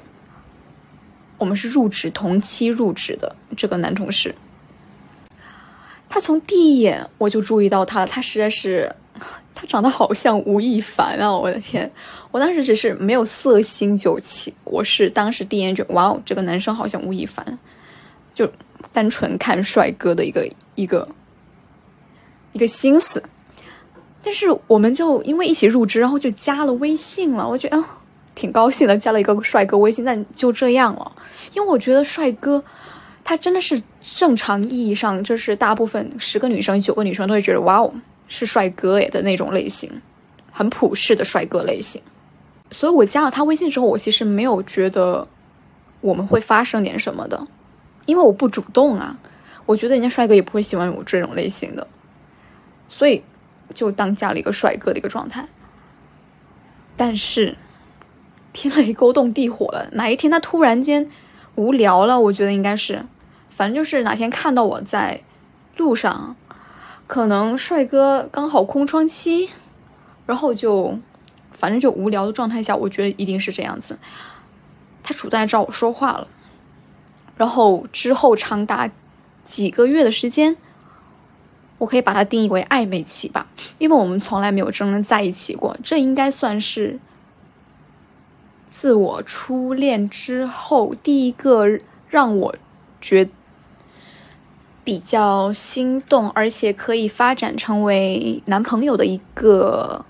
[1.39, 4.35] 我们是入职同期入职的这个男同事，
[6.07, 8.95] 他从第一眼我就注意到他了，他实在是，
[9.55, 11.35] 他长得好像吴亦凡啊！
[11.35, 11.91] 我的天，
[12.29, 17.57] 我当时只是没有色心就起，我是当时第一眼就，哇哦，这个男生好像吴亦凡，
[18.35, 18.47] 就
[18.91, 21.09] 单纯看帅哥的一个一个
[22.53, 23.23] 一个心思。
[24.27, 27.47] 但是我们就因为一起入职，然后就加了微信了。
[27.47, 27.81] 我觉得
[28.35, 30.03] 挺高兴的，加了一个帅哥微信。
[30.03, 31.15] 但就这样了，
[31.53, 32.61] 因为我觉得帅哥，
[33.23, 37.93] 他真的是正常意义上就是大部分十个女生九个女生都会觉得哇哦
[38.27, 39.89] 是帅哥耶的那种类型，
[40.51, 42.01] 很普世的帅哥类型。
[42.71, 45.25] 所以我加了他微信之后，我其实没有觉得
[46.01, 47.47] 我们会发生点什么的，
[48.05, 49.17] 因为我不主动啊。
[49.65, 51.87] 我觉得人家帅哥也不会喜欢我这种类型的，
[52.89, 53.23] 所以。
[53.73, 55.47] 就当加了一个帅哥的一个状态，
[56.95, 57.55] 但是
[58.53, 59.89] 天雷勾动地火了。
[59.93, 61.09] 哪一天他突然间
[61.55, 63.05] 无聊了，我觉得应该是
[63.49, 65.21] 反正就是哪天看到我在
[65.75, 66.35] 路上，
[67.05, 69.49] 可能帅哥刚好空窗期，
[70.25, 70.97] 然后就
[71.51, 73.97] 反正就无聊的状态下，我觉得一定是这样子。
[75.03, 76.27] 他主动来找我说话了，
[77.37, 78.89] 然后之后长达
[79.45, 80.57] 几个月的时间，
[81.77, 83.47] 我可以把它定义为暧昧期吧，
[83.77, 86.99] 因为我们从来没有真正在一起过，这应该算是
[88.69, 91.65] 自我初恋之后第一个
[92.09, 92.55] 让我
[92.99, 93.29] 觉
[94.83, 100.05] 比较心动，而且可以发展成为男朋友的一个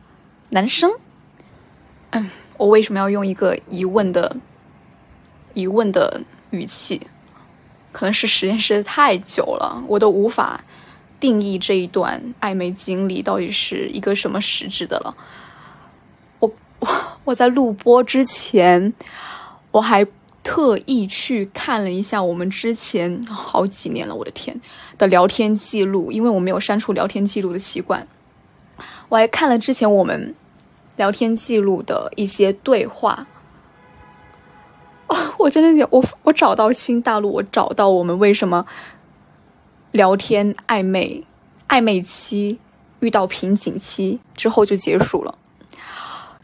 [0.50, 0.92] 男生。
[2.12, 4.38] 嗯，我为什么要用一个疑问的？
[5.54, 7.02] 疑问的语气，
[7.92, 10.64] 可能是时间实在太久了，我都无法
[11.20, 15.16] 定义这一段暧昧经历到底是一个什么实质的了。
[16.40, 16.88] 我我
[17.26, 18.94] 我在录播之前，
[19.72, 20.06] 我还
[20.44, 24.60] 特意去看了一下我们之前好几年了，我的天
[24.98, 28.08] 的聊天记录，因为我没有删除聊天记录的习惯，
[29.10, 30.34] 我还看了之前我们
[30.96, 33.28] 聊天记录的一些对话。
[35.38, 38.66] 我真的我我找到新大陆，我找到我们为什么
[39.98, 41.26] 聊天暧昧
[41.68, 42.58] 暧昧期
[43.02, 45.38] 遇到瓶颈期之后就结束了，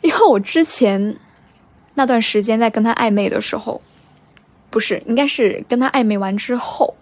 [0.01, 1.17] 因为我之前
[1.93, 3.81] 那段时间在跟他暧昧的时候，
[4.69, 6.95] 不是应该是跟他暧昧完之后，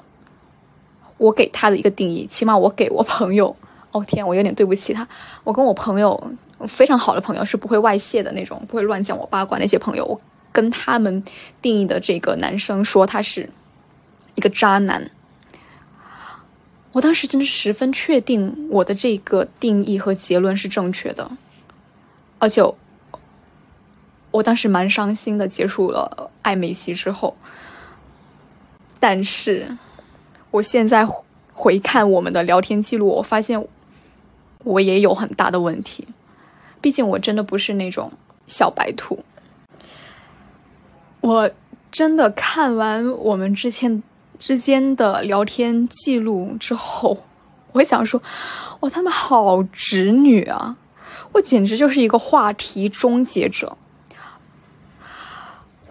[1.17, 3.55] 我给他的一个定义，起码我给我朋友，
[3.91, 5.07] 哦天，我有点对不起他，
[5.43, 6.31] 我跟我朋友
[6.67, 10.19] 非常好的朋友是不会外泄的那种，不会乱讲我八卦那些朋友，我。
[10.53, 11.23] 跟他们
[11.61, 13.49] 定义的这个男生说他是
[14.35, 15.09] 一个渣男，
[16.91, 21.31] 我当时真的十分确定我的这个定义和结论是正确的，
[22.37, 22.61] 而且
[24.31, 25.47] 我当时蛮伤心的。
[25.47, 27.35] 结束了暧昧期之后，
[28.99, 29.77] 但是
[30.51, 31.07] 我现在
[31.53, 33.65] 回看我们的聊天记录，我发现
[34.63, 36.07] 我也有很大的问题。
[36.81, 38.11] 毕竟我真的不是那种
[38.47, 39.23] 小白兔。
[41.21, 41.51] 我
[41.91, 44.01] 真的看完我们之前
[44.41, 47.15] 之间的聊天记录之后，
[47.73, 48.19] 我想说，
[48.79, 50.75] 哇，他们好直女啊！
[51.33, 53.77] 我简直就是一个话题终结者。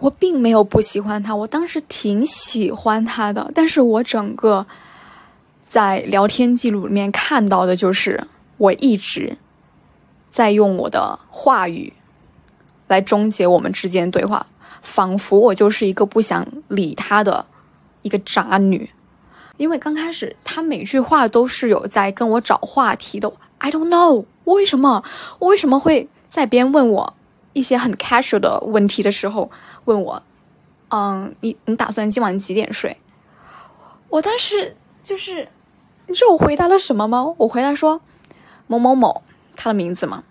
[0.01, 4.67] 我并没有不喜欢他，我当时挺喜欢他的，但是我整个
[5.69, 8.27] 在聊天记录里面看到的就是，
[8.57, 9.39] 我一直
[10.29, 11.93] 在用我的话语
[12.89, 14.45] 来终结我们之间对话。
[14.83, 17.45] 仿佛我就是一个不想理他的
[18.03, 18.91] 一个渣女，
[19.57, 23.33] 因为刚开始他每句话都是有在跟我找话题的。
[23.59, 25.05] I don't know，我为什么
[25.39, 27.15] 我为什么会在别人问我
[27.53, 29.51] 一些很 casual 的问题的时候
[29.85, 30.23] 问我，
[30.89, 32.97] 嗯，你你打算今晚几点睡？
[34.09, 35.49] 我当时就是
[36.07, 37.35] 你知道我回答了什么吗？
[37.37, 38.01] 我回答说
[38.67, 39.23] 某某某，
[39.57, 40.25] 他的名字嘛。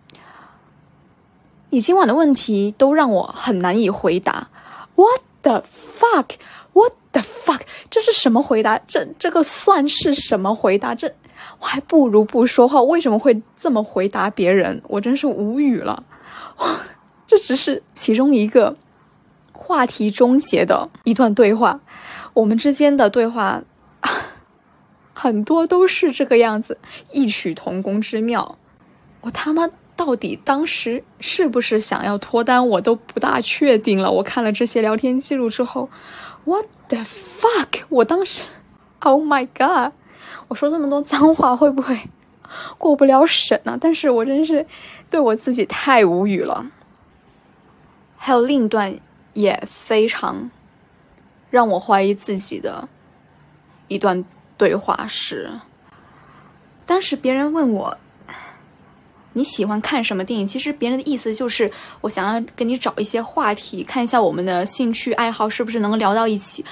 [1.69, 4.49] 你今晚的问题都让我很难以回答。
[4.95, 6.31] What the fuck?
[7.11, 7.61] The fuck?
[7.89, 8.79] 这是什么回答？
[8.87, 10.93] 这这个算是什么回答？
[10.93, 11.13] 这
[11.59, 12.81] 我还不如不说话。
[12.81, 14.81] 为什么会这么回答别人？
[14.87, 16.03] 我真是无语了。
[17.25, 18.75] 这只是其中一个
[19.51, 21.79] 话题终结的一段对话。
[22.33, 23.63] 我们之间的对话
[25.13, 26.77] 很多都是这个样子，
[27.11, 28.57] 异曲同工之妙。
[29.21, 29.69] 我他妈！
[29.95, 34.09] 到底当时是不是想要脱单，我都不大确定了。
[34.09, 35.89] 我看了这些聊天记录之后
[36.49, 37.83] ，What the fuck！
[37.89, 38.41] 我当时
[39.01, 39.93] ，Oh my god！
[40.47, 42.09] 我说这么多脏话会不会
[42.79, 43.77] 过不了审呢？
[43.79, 44.65] 但是我真是
[45.11, 46.65] 对我自己太无语了。
[48.17, 48.99] 还有另一段
[49.33, 50.49] 也非常
[51.51, 52.89] 让我怀疑自己的
[53.87, 54.25] 一段
[54.57, 55.51] 对话是，
[56.87, 57.97] 当时别人问我。
[59.33, 60.47] 你喜欢看什么电影？
[60.47, 61.71] 其实别人的意思就是，
[62.01, 66.65] 我想要跟你找一些话题，看一下我们的兴趣爱好是不是能聊到一起，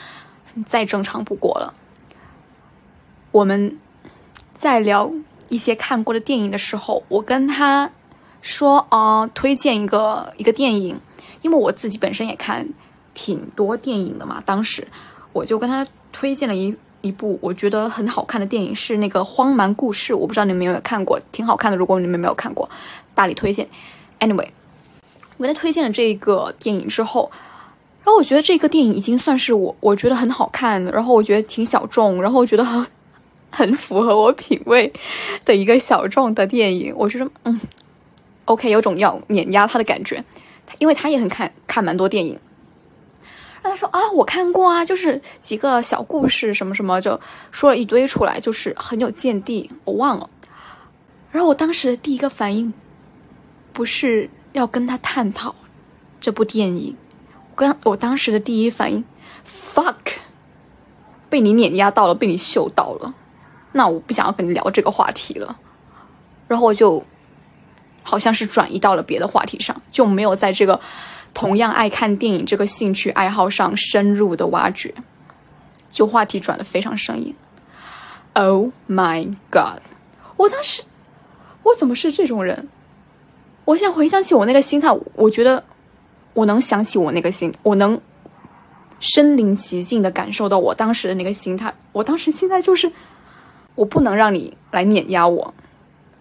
[0.65, 1.73] 再正常不过了。
[3.31, 3.77] 我们
[4.55, 5.11] 在聊
[5.49, 7.91] 一些看过的电影的时候，我跟他
[8.41, 10.99] 说啊，推荐一个一个电影，
[11.43, 12.67] 因为我自己本身也看
[13.13, 14.41] 挺多电影的嘛。
[14.43, 14.87] 当时
[15.31, 16.75] 我就跟他推荐了一。
[17.07, 21.77] 一部我觉得很好看的电影是那个《荒蛮故事》，我不知道你们有没有看过，挺好看的。
[21.77, 22.69] 如果你们没有看过，
[23.15, 23.67] 大力推荐。
[24.19, 24.49] Anyway，
[25.37, 27.31] 我给他推荐了这个电影之后，
[28.03, 32.85] 然后我觉得这个电影已经算是我我觉得很好看，然后我觉得挺小众，然后我觉得很
[33.49, 34.91] 很符合我品味
[35.45, 36.93] 的一个小众的电影。
[36.95, 37.59] 我觉得嗯
[38.45, 40.23] ，OK，有种要碾压他的感觉，
[40.79, 42.39] 因为他也很看看蛮多电影。
[43.61, 47.19] 然后他说啊，我看过啊，就是几个小故事什么什么，就
[47.51, 49.69] 说了一堆出来，就是很有见地。
[49.83, 50.29] 我忘了。
[51.31, 52.73] 然后我当时第一个反应，
[53.73, 55.53] 不是要跟他探讨
[56.19, 56.95] 这部电影，
[57.51, 59.03] 我刚我当时的第一反应
[59.45, 59.95] ，fuck，
[61.29, 63.13] 被你碾压到了，被你嗅到了，
[63.73, 65.59] 那我不想要跟你聊这个话题了。
[66.47, 67.03] 然后我就
[68.03, 70.79] 好像是转移到了别的话题上，就没有在这个
[71.37, 74.91] 同样爱看电影这个兴趣爱好上深入的挖掘，
[75.91, 77.35] 就话题转的非常生硬。
[78.33, 79.83] Oh my god！
[80.35, 80.81] 我当时。
[81.61, 82.67] 我怎么是这种人？
[83.65, 85.63] 我现在回想起我那个心态，我觉得
[86.33, 88.01] 我能想起我那个心，我能
[88.99, 91.71] 身临其境的感受到我当时的那个心态。
[91.91, 92.91] 我当时心态就是，
[93.75, 95.53] 我不能让你来碾压我，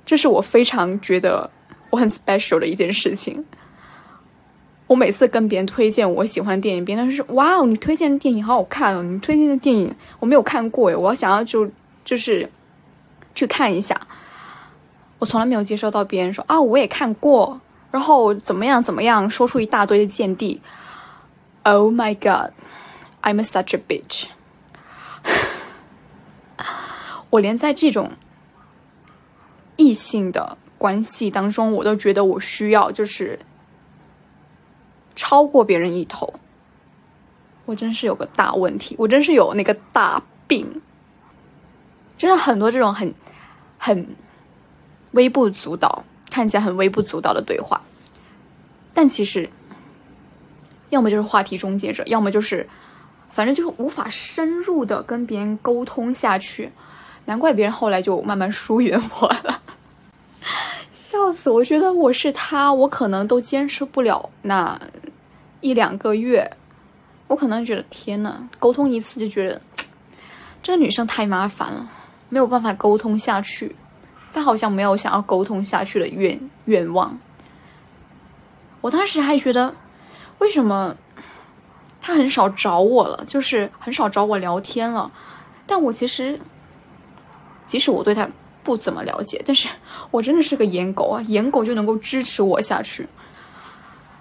[0.05, 1.51] 这是我非常觉得
[1.89, 3.47] 我很 special 的一件事情。
[4.87, 9.03] 我每次跟别人推荐我喜欢的电影，别人说：“哇哦，你推荐的电影好好看哦！
[9.03, 11.69] 你推荐的电影我没有看过诶，我想要就
[12.05, 12.49] 就是
[13.35, 14.01] 去看一下。”
[15.19, 17.59] 我从来没有接受到别人说啊，我也看过，
[17.91, 20.61] 然后怎么样怎么样，说出一大堆的见地。
[21.63, 22.53] Oh my god,
[23.23, 24.27] I'm such a bitch。
[27.31, 28.13] 我连在这种
[29.77, 33.37] 异性的关系当中，我都觉得我需要就是
[35.17, 36.33] 超过别人一头。
[37.65, 40.81] 我真是有个大问题，我真是有那个大病。
[42.17, 43.13] 真的很多这种很
[43.77, 44.07] 很。
[45.13, 47.81] 微不足道，看起来很微不足道的对话，
[48.93, 49.49] 但其实，
[50.91, 52.69] 要么就是话题终结者，要么就是，
[53.31, 56.71] 反正就是无法深入的跟别人沟通下去。
[57.25, 59.63] 难怪别人后来就慢慢疏远我了，
[60.93, 61.49] 笑死！
[61.49, 64.79] 我觉得我是他，我可能都坚持不了那
[65.67, 66.49] 一两个月，
[67.27, 69.61] 我可能觉得天呐，沟通一次就觉得
[70.63, 71.91] 这个女生太麻烦了，
[72.29, 73.75] 没有办法沟通下去。
[74.33, 77.19] 她好像没有想要沟通下去的愿愿望。
[78.81, 79.75] 我当时还觉得，
[80.39, 80.95] 为什么
[82.01, 85.11] 他很少找我了，就是很少找我聊天了。
[85.67, 86.39] 但我其实，
[87.67, 88.29] 即使我对他
[88.63, 89.69] 不怎么了解，但是
[90.13, 93.09] 我真的是个颜狗啊，颜狗就能够支持我下去。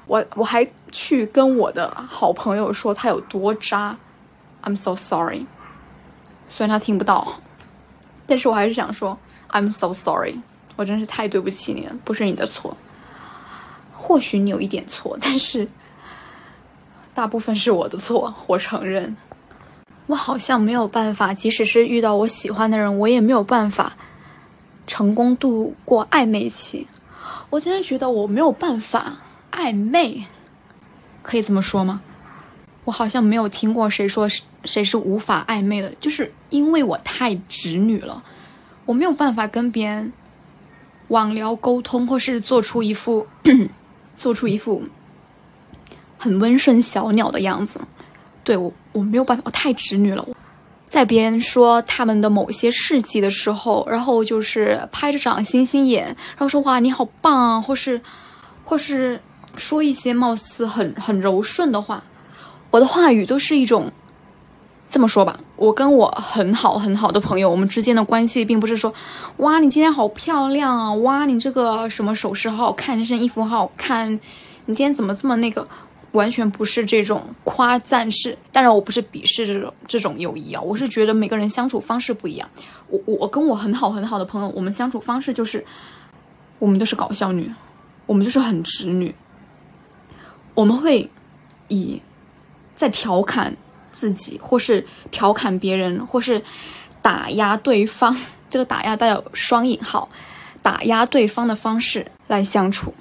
[0.08, 3.98] 我我还去跟我的好朋友说他有多渣
[4.64, 5.46] ，I'm so sorry。
[6.48, 7.42] 虽然他听不到，
[8.28, 9.18] 但是我还是想说。
[9.52, 10.42] I'm so sorry，
[10.76, 12.76] 我真是太对不起你了，不是你的错。
[13.94, 15.66] 或许你有一点错，但是
[17.14, 19.16] 大部分是我的错，我承认。
[20.08, 23.96] 我好像没有办法，即使是遇到我喜欢的人，我也没有办法
[24.86, 26.86] 成功度过暧昧期。
[27.50, 29.14] 我真的觉得我没有办法
[29.56, 30.26] 暧昧，
[31.24, 32.02] 可以这么说吗？
[32.84, 34.30] 我好像没有听过谁说
[34.64, 38.24] 谁是无法暧昧的，就是因为我太直女了。
[38.86, 40.14] 我没有办法跟别人
[41.08, 43.26] 网聊沟通，或是做出一副
[44.18, 44.84] 做出一副
[46.20, 47.82] 很温顺小鸟的样子。
[48.44, 50.28] 对我，我没有办法，我太直女了。
[50.88, 58.00] 在别人说他们的某些事迹的时候，然后就是拍着掌星星眼，然后说哇你好棒啊，或是
[58.64, 59.20] 或是
[59.58, 62.04] 说一些貌似很很柔顺的话，
[62.72, 63.92] 我的话语都是一种。
[64.88, 68.94] 这么说吧，我跟我很好很好的朋友，我们之间的关系并不是说，
[69.38, 74.14] 哇，你今天好漂亮啊，哇，你这个什么首饰好好看，这身衣服好好看，
[74.68, 75.68] 你今天怎么这么那个，
[76.12, 78.38] 完全不是这种夸赞式。
[78.54, 82.48] 当然，我不是鄙视这种这种友谊啊，我是觉得每个人相处方式不一样。
[82.88, 85.66] 我我跟我很好很好的朋友，我们相处方式就是，
[86.60, 87.52] 我们都是搞笑女，
[88.06, 89.14] 我们就是很直女，
[90.56, 91.12] 我们会
[91.68, 92.02] 以
[92.76, 93.56] 在调侃。
[93.98, 96.44] 自己，或是调侃别人，或是
[97.02, 98.14] 打压对方，
[98.50, 100.10] 这个打压带有双引号，
[100.62, 102.94] 打压对方的方式来相处。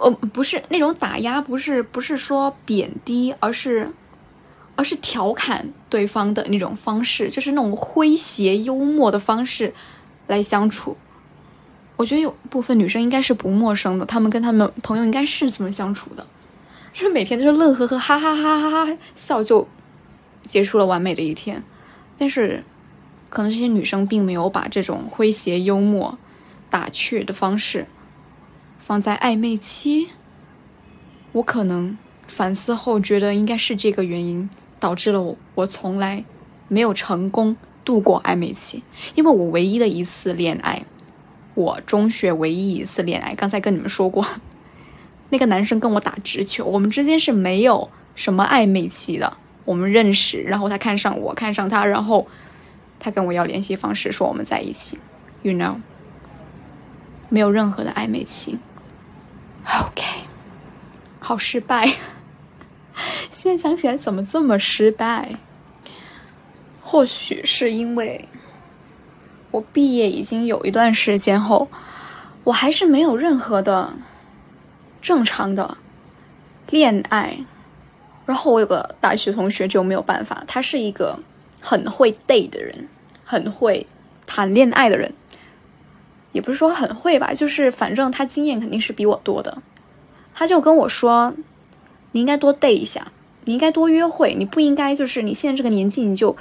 [0.00, 3.88] 呃，不是那种打压，不是不是说贬低，而是
[4.74, 9.72] 而是调侃对方的那种方式，就是那种诙谐幽默的方式
[10.26, 10.96] 来相处。
[11.96, 16.26] 我觉得有部分女生应该是不陌生的，她们跟她们朋友应该是这么相处的。
[16.92, 19.66] 就是每天都是乐呵呵，哈哈哈哈哈笑就
[20.42, 21.62] 结束了完美的一天。
[22.18, 22.64] 但是，
[23.30, 26.18] 可能这些女生并没有把这种诙谐幽默、
[26.68, 27.86] 打趣的方式
[28.78, 30.08] 放在暧昧期。
[31.32, 36.22] 我可能反思后觉得，应该是这个原因导致了我我从来
[36.68, 38.82] 没有成功度过暧昧期。
[39.14, 40.84] 因为我唯一的一次恋爱，
[41.54, 44.26] 我中学唯一一次恋爱，刚才跟你们说过。
[45.30, 49.36] 那个男生跟我打直球，我们之间是没有什么暧昧期的。
[49.64, 52.26] 我们认识，然后他看上我，看上他，然后
[52.98, 54.98] 他跟我要联系方式，说我们在一起。
[55.42, 55.76] You know，
[57.28, 58.58] 没有任何的暧昧期。
[59.64, 60.04] OK，
[61.20, 61.86] 好失败。
[63.30, 65.36] 现在想起来，怎么这么失败？
[66.82, 68.28] 或许是因为
[69.52, 71.68] 我毕业已经有一段时间后，
[72.42, 73.92] 我还是没有任何的
[75.00, 75.76] 正常的
[76.68, 77.38] 恋爱。
[78.24, 81.18] 然后我有个大学同学就没有办法，他是一个
[81.60, 82.88] 很会 date 的人，
[83.24, 83.86] 很会
[84.26, 85.12] 谈恋爱的人，
[86.30, 89.58] 也不是说很会吧，就是反正他经验肯定是比我多的。
[90.34, 91.34] 他就跟我说
[92.12, 93.12] ：“你应该多 date 一下，
[93.44, 96.34] 你应该多约会，你不应该就是你现在这个年纪你就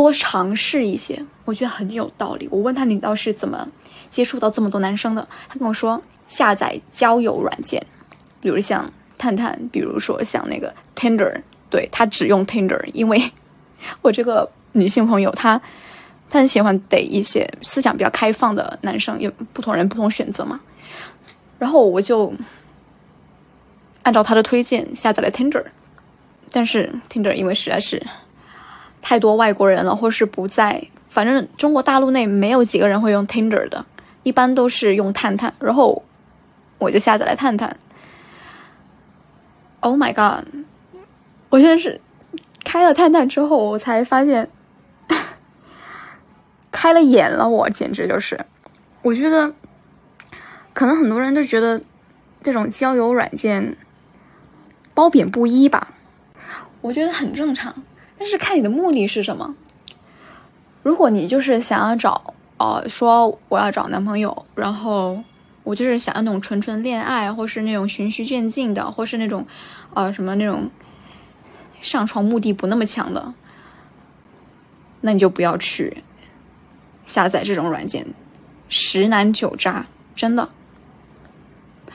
[0.00, 2.48] 多尝试一些。”我觉得很有道理。
[2.50, 3.68] 我问他：“你倒是怎么
[4.10, 7.84] 接触到这么多男生的？”他跟我说：“下载交友软件，
[8.40, 8.90] 比如像。”
[9.20, 13.32] 探探，比如说像那个 Tinder，对他只用 Tinder，因为
[14.00, 15.60] 我这个女性朋友，她
[16.30, 20.60] 她很喜欢逮一些思想比较开放的男生，有不同人不同选择嘛。
[21.58, 22.32] 然后我就
[24.04, 25.64] 按照他的推荐下载了 Tinder，
[26.52, 28.00] 但是 Tinder 因为实在是
[29.08, 33.86] 太多外国人了，或是不在，反正中国大陆内没有几个人会用 Tinder 的，
[34.22, 35.54] 一般都是用探探。
[35.60, 36.02] 然后
[36.76, 37.74] 我就下载了探探。
[39.80, 40.46] Oh my god！
[41.48, 42.02] 我现在是
[42.64, 44.50] 开了探探之后，我才发现
[46.70, 47.48] 开了眼了。
[47.48, 48.38] 我简直就是，
[49.00, 49.54] 我觉得
[50.74, 51.80] 可能很多人都觉得
[52.42, 53.74] 这种交友软件
[54.92, 55.94] 褒贬不一吧。
[56.82, 57.74] 我觉得很正常，
[58.18, 59.54] 但是看你的目的是什么。
[60.82, 65.22] 如果你就是想要找，呃，说我要找男朋友，然后。
[65.64, 69.46] 我就是想要那种纯纯恋爱，或是那种循序渐进的，或是那种，
[69.92, 70.70] 呃，什么那种
[71.82, 73.34] 上床目的不那么强的，
[75.02, 76.02] 那你就不要去
[77.04, 78.06] 下载这种软件，
[78.70, 79.84] 十男九渣，
[80.16, 80.48] 真的。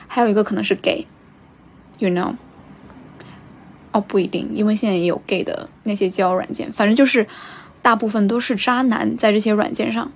[0.06, 2.36] 还有一个可能是 gay，you know？
[3.94, 7.26] 哦，不一定，因为现在也有 gay 的那些交友软件，反正就是
[7.80, 10.12] 大部分都是渣男在这些软件上。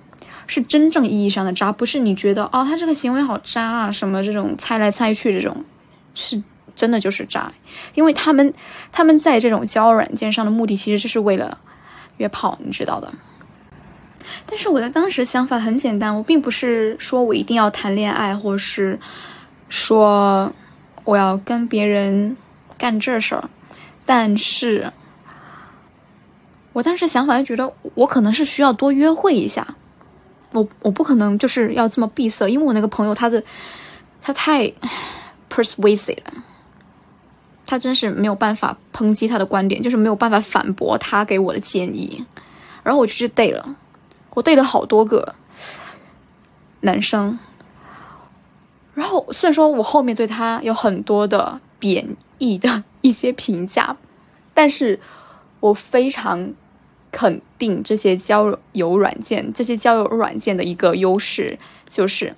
[0.51, 5.63] 是真正意义上的渣，不是你觉得哦，他这个行为好渣啊，什么这种猜来猜去这种，
[6.15, 6.41] 是
[6.75, 7.53] 真的就是渣，
[7.93, 8.51] 因为他们
[8.91, 11.59] 他们在这种交友软件上的目的其实就是为了
[12.17, 13.13] 约炮，你知道的。
[14.47, 18.99] 但是我的当时想法很简单，我并不是说我一定要谈恋爱，或是
[19.69, 20.51] 说
[21.03, 22.35] 我要跟别人
[22.75, 23.47] 干这事儿，
[24.09, 24.91] 但是
[26.73, 29.75] 我当时想法就觉得我可能是需要多约会一下。
[30.51, 33.43] 我我不可能就是要这么闭塞，因为我那个朋友他的
[34.19, 34.67] 他太
[35.47, 36.33] persuasive 了，
[37.67, 42.25] 他真是没有办法抨击他的观点，就是没有办法反驳他给我的建议。
[42.81, 43.75] 然后我就去 date 了，
[44.31, 45.35] 我 date 了好多个
[46.79, 47.37] 男生。
[48.95, 53.97] 然后虽然说我后面对他有很多的贬义的一些评价，
[54.53, 54.99] 但是
[55.61, 56.53] 我非常。
[57.11, 61.57] 肯定这些交友软件，这些交友软件的一个优势
[61.89, 62.35] 就是，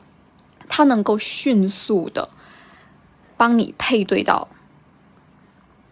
[0.69, 2.29] 它能够迅速的
[3.35, 4.47] 帮你配对到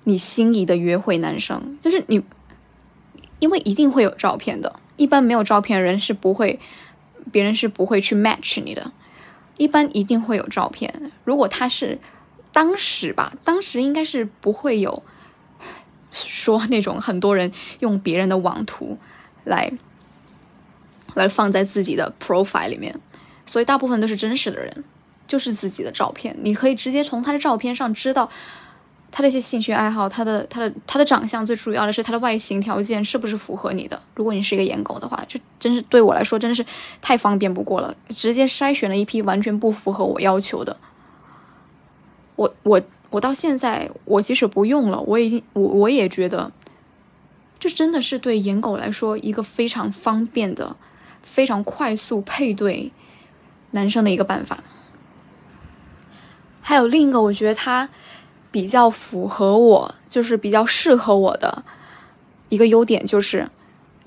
[0.05, 1.77] 你心仪的约会男生。
[1.81, 2.23] 就是你，
[3.39, 6.57] 因为一定会有照片的，一般没有照片人是不会，
[7.33, 8.93] 别人是不会去 match 你的。
[9.57, 11.11] 一般一定会有照片。
[11.25, 11.99] 如果他是
[12.59, 15.01] 当时吧，当时应该是不会有。
[16.11, 18.97] 说那种很多人用别人的网图
[19.45, 19.71] 来
[21.13, 22.99] 来放在自己的 profile 里面，
[23.45, 24.83] 所以大部分都是真实的人，
[25.25, 26.35] 就是自己的照片。
[26.41, 28.29] 你可以直接从他的照片上知道
[29.09, 34.01] 他的一些兴趣爱好，他的他的他的长相，最主要的是他的外形条件是不是符合你的。
[34.15, 36.65] 如果你是一个颜狗的话，这真是对我来说真的是
[37.01, 40.75] 太方便不过了，直接筛选了一批完全不符合我要求的。
[42.39, 42.81] 我我。
[43.11, 46.51] 我到现在，我即使不用了，我已经我我也觉得，
[47.59, 50.75] 这真的是对颜狗来说一个非常方便的、
[51.23, 52.91] 非常快速配对
[53.71, 54.63] 男生的一个办法。
[56.61, 57.89] 还有另一个，我觉得它
[58.51, 61.63] 比较符合我，就是比较适合我的
[62.49, 63.49] 一个优点，就是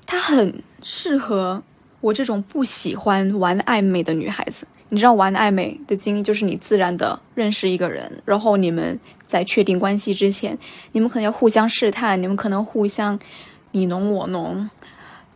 [0.05, 1.61] 它很适合
[1.99, 4.65] 我这种不喜欢玩暧昧的女孩子。
[4.93, 10.55] 你知道玩暧昧的经历，就是你自然的认识一个人，然后你们在确定关系之前，
[10.91, 13.17] 你们可能要互相试探，你们可能互相
[13.71, 14.69] 你侬我侬，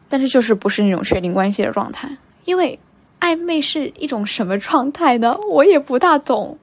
[0.08, 2.08] 但是就是不是那种确定关系的状态。
[2.46, 2.78] 因为
[3.20, 5.36] 暧昧是一种什么状态呢？
[5.50, 6.60] 我也不大懂。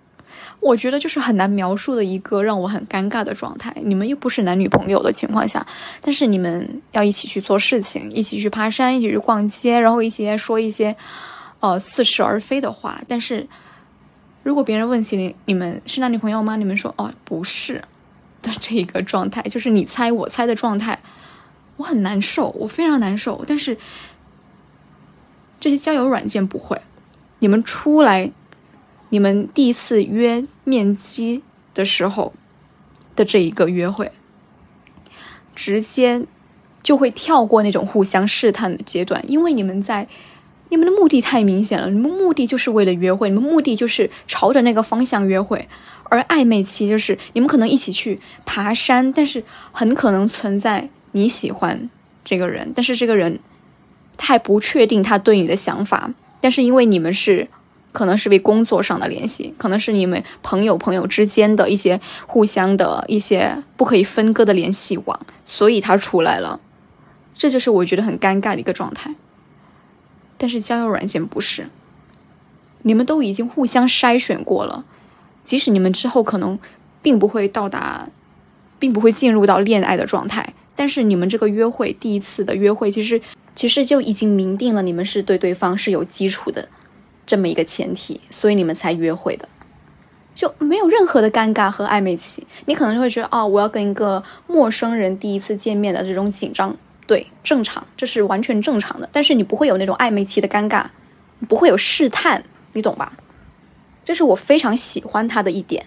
[0.60, 3.74] 我觉得就是很难描述的一个让我很尴尬的状态。
[3.82, 5.66] 你们又不是男女朋友的情况下，
[6.00, 10.94] 但是你们要一起去做事情，一起去爬山，一起去逛街，然后一起说一些
[11.64, 13.02] 呃似是而非的话。
[13.08, 13.48] 但是
[14.42, 16.56] 如果别人问起你，你们是男女朋友吗？
[16.56, 17.82] 你们说哦不是
[18.42, 21.00] 的这一个状态，就是你猜我猜的状态，
[21.76, 23.44] 我很难受，我非常难受。
[23.46, 23.78] 但是
[25.58, 26.80] 这些交友软件不会，
[27.38, 28.32] 你们出来。
[29.10, 31.40] 你们第一次约面基
[31.72, 32.32] 的时候
[33.14, 34.10] 的这一个约会，
[35.54, 36.26] 直接
[36.82, 40.08] 就会跳过那种互相试探的阶段，因为你们在
[40.74, 45.68] 你们的目的太明显了，你们目的就是为了约会，你们目的就是朝着那个方向约会，
[46.04, 51.88] 而暧昧期就是你们可能一起去爬山，但是很可能存在你喜欢
[52.24, 53.38] 这个人，但是这个人
[54.16, 57.46] 他还不确定他对你的想法，但是因为你们是。
[57.92, 66.58] 可能是为工作上的联系，可能是你们朋友朋友之间的一些互相的一些不可以分割的联系网，所以他出来了，
[67.36, 69.14] 这就是我觉得很尴尬的一个状态。
[70.44, 71.70] 但是交友软件不是，
[72.82, 74.84] 你们都已经互相筛选过了，
[75.42, 76.58] 即使你们之后可能
[77.00, 78.10] 并不会到达，
[78.78, 83.22] 并不会进入到恋爱的状态，但是你们这个约会第一次的约会，其实
[83.54, 86.68] 其实就已经明定了你们是对对方是有基础的。
[87.24, 89.48] 这么一个前提，所以你们才约会的，
[90.34, 92.46] 就没有任何的尴尬和暧昧期。
[92.66, 96.76] 你可能就会觉得，哦，我要跟一个陌生人第一次见面的这种紧张，
[97.06, 99.08] 对，正常，这是完全正常的。
[99.12, 100.86] 但是你不会有那种暧昧期的尴尬，
[101.48, 103.12] 不会有试探，你懂吧？
[104.04, 105.86] 这是我非常喜欢它的一点。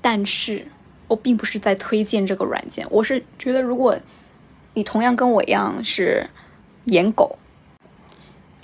[0.00, 0.66] 但是
[1.08, 3.98] 我并不是在推荐这个软件，我是觉得，如果
[4.74, 6.28] 你同样跟我一样是
[6.84, 7.38] 颜狗。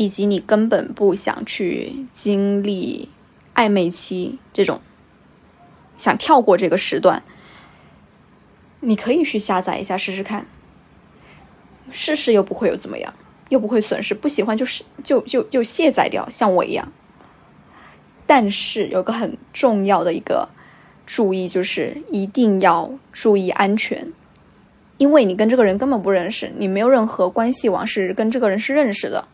[0.00, 3.08] 以及你根本不想去经历
[3.56, 4.80] 暧昧期这种，
[5.96, 7.24] 想跳过这个时段，
[8.78, 10.46] 你可以去下载一下试试看，
[11.90, 13.14] 试试又不会有怎么样，
[13.48, 16.92] 又不会损失，不喜欢就是就就就卸载掉，像我一样。
[18.26, 20.48] 但是有个很重要的一个
[21.06, 24.12] 注意，就是一定要注意安全，
[24.98, 29.26] 因为你跟这个人根本不认识，你没有任何关系网是跟这个人是认识的。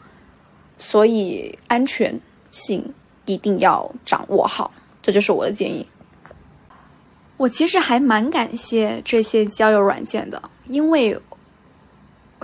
[0.79, 2.93] 所以安全性
[3.27, 5.89] 一定要掌握好，这就是我的建议。
[7.37, 11.21] 我其实还蛮感谢这些交友软件的，因为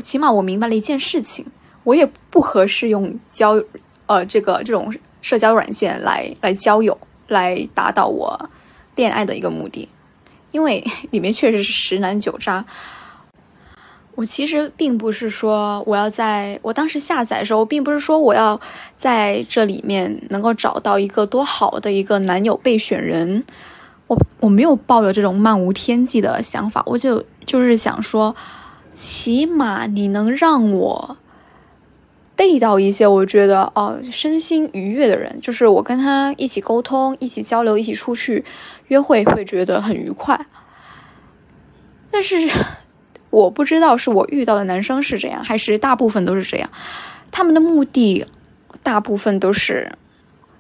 [0.01, 1.47] 起码我明白了一件事情：
[1.85, 3.63] 我也不合适用交
[4.07, 6.99] 呃这个这种社交软件来来交友，
[7.29, 8.51] 来达到我
[8.97, 9.89] 恋爱的一个目的，
[10.51, 12.65] 因为里面确实是十男九渣。
[14.17, 18.61] 我其实并不是说我要在我当时下载的时候，并不是说我要
[18.97, 23.43] 在这里面能够找到一个多好的一个男友备选人，
[24.09, 28.35] 我我没有抱有这种漫无天际的想法，我就就是想说，
[28.93, 31.19] 起码你能让我
[32.37, 38.45] 逮到一些我觉得哦身心愉悦的人，就是我跟他一起沟通、一起交流、一起出去
[38.89, 40.47] 约会会觉得很愉快，
[42.11, 42.51] 但是。
[43.31, 46.69] 我不知道是我遇到的男生是这样，还是大部分都是这样。
[47.31, 48.27] 他们的目的
[48.83, 49.93] 大部分都是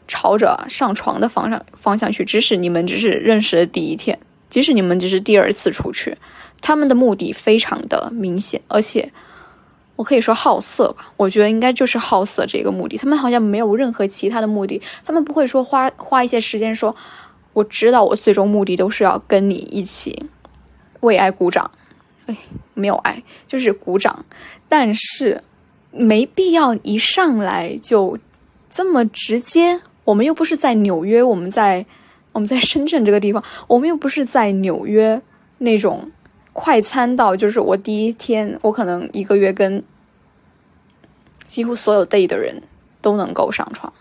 [0.06, 2.24] 朝着上床的方向方向去。
[2.24, 6.16] 即使你们只是认识的第一天，即使你们只是第二次出去，
[6.60, 9.12] 他们的目的非常的明显，而且
[9.96, 11.12] 我可以说好色吧。
[11.16, 12.96] 我觉得应该就是好色这个目的。
[12.96, 16.94] 他们好像没有任何其他的目的，他们不会说花花一些时间说，
[17.52, 20.24] 我知道我最终目的都是要跟你一起
[21.00, 21.70] 为爱鼓掌。
[22.26, 22.36] 哎
[22.74, 24.24] 没有爱，就是鼓掌，
[24.68, 25.42] 但是
[25.90, 28.16] 没必要一上来就
[28.70, 29.80] 这么直接。
[30.04, 31.84] 我们又不是在纽约，我们在
[32.32, 35.20] 我们在深圳这个地方，我们又不是在纽约
[35.58, 36.10] 那种
[36.60, 39.82] 快餐到，就是我第一天，我可能一个月跟
[41.46, 42.62] 几乎所有 day 的人
[43.00, 43.92] 都能够上床。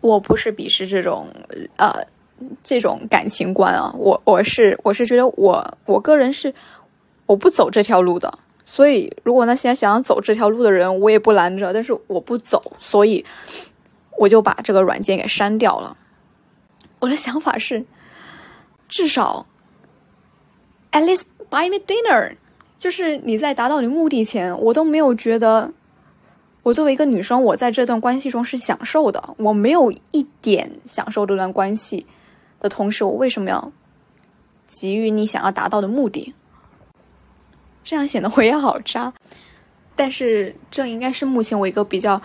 [0.00, 1.28] 我不是鄙视这种
[1.76, 1.92] 呃
[2.62, 6.54] 这种感情观啊，我我是我是觉得我我个人是。
[7.26, 11.72] 我不走这条路的，所以如果那些想要走这条路的人，我也不拦着。
[11.72, 13.24] 但是我不走，所以
[14.18, 15.96] 我就把这个软件给删掉了。
[16.98, 17.86] 我的想法是，
[18.88, 19.46] 至少
[20.92, 21.22] ，at least
[21.54, 22.34] buy me dinner，
[22.80, 25.72] 就是你在达到你目的前，我都没有觉得，
[26.64, 29.34] 我作为一个女生，我在这段关系中是享受的。
[29.36, 32.04] 我没有一点享受这段关系
[32.58, 33.70] 的同时，我为什么要
[34.66, 36.34] 给予你想要达到的目的？
[37.84, 39.12] 这样显得我也好渣，
[39.94, 42.20] 但是这应该是目前我一个比较，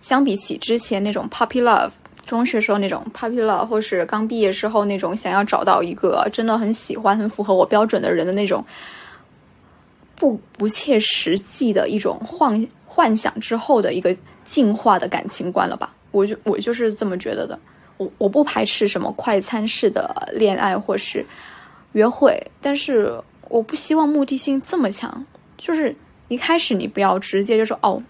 [0.00, 1.90] 相比起之前那种 puppy love
[2.24, 8.64] 中学时候那种 popular，或是刚毕业时候那种想要找到一个真的很喜欢、很符合我标准的人的那种
[10.16, 15.94] 不不切实际的一种幻幻想之后的一个进化的感情观了吧？
[16.10, 17.58] 我就我就是这么觉得的。
[17.96, 21.24] 我我不排斥什么快餐式的恋爱或是
[21.92, 25.24] 约会，但是我不希望目的性这么强。
[25.56, 25.94] 就是
[26.28, 28.02] 一开始你不要直接就说哦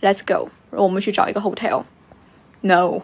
[0.00, 3.00] ，Let's go，我们去找一个 hotel”，no。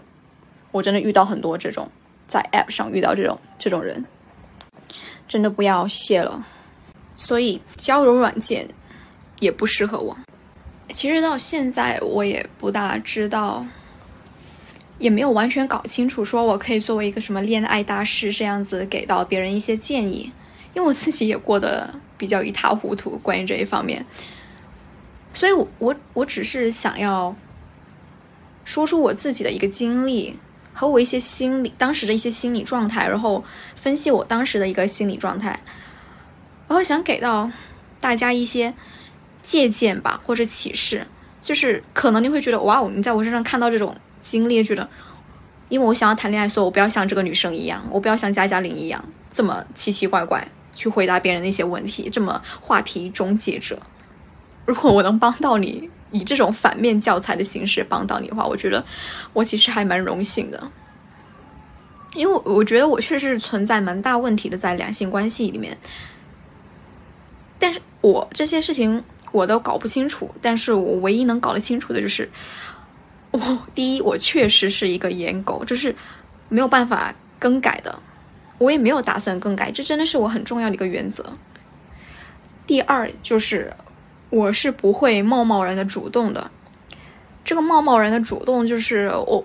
[0.73, 1.89] 我真的遇到很多这种
[2.27, 4.05] 在 App 上遇到这种这种人，
[5.29, 6.45] 真的不要谢了。
[7.17, 8.69] 所以交友软件
[9.39, 10.19] 也不适合我。
[10.89, 13.65] 其实到现在我也不大知道。
[14.99, 20.31] 也没有完全搞清楚，说我可以作为一个什么恋爱大师这样子给到别人一些建议，
[20.75, 24.07] 因为我自己也过得比较一塌糊涂关于这一方面，
[25.35, 27.35] 所以我我我只是想要
[28.65, 30.39] 说出我自己的一个经历
[30.73, 33.45] 和我一些心理当时的一些心理状态，然后
[33.75, 35.61] 分析我当时的一个心理状态，
[36.69, 37.51] 然后想给到
[38.01, 38.75] 大家一些
[39.43, 41.07] 借鉴吧或者启示，
[41.41, 43.97] 就是可能你会觉得哇哦，你在我身上看到这种。
[44.23, 44.89] 经历觉得，
[45.69, 53.81] 因为我想要谈恋爱，所以我不要像这个女生一样，我不要像加加林一样这么奇奇怪怪去回答别人的一些问题，这么话题终结者。
[54.65, 58.85] 如果我能帮到你，以这种反面教材的形式帮到你的话，我觉得
[59.33, 60.71] 我其实还蛮荣幸的，
[62.15, 65.77] 因为我觉得我确实是存在蛮大问题的在两性关系里面，
[67.59, 69.03] 但是我这些事情
[69.33, 72.31] 我都搞不清楚，但是我唯一能搞得清楚的就是。
[73.35, 75.97] 我第一，我确实是一个颜狗，就是
[76.51, 77.99] 没有办法更改的，
[78.59, 81.33] 我也没有打算更改，这真的是我很重要的一个原则。
[82.67, 83.73] 第二，就是
[84.33, 86.51] 我是不会贸贸然的主动的，
[87.45, 89.45] 这个贸贸然的主动，就是我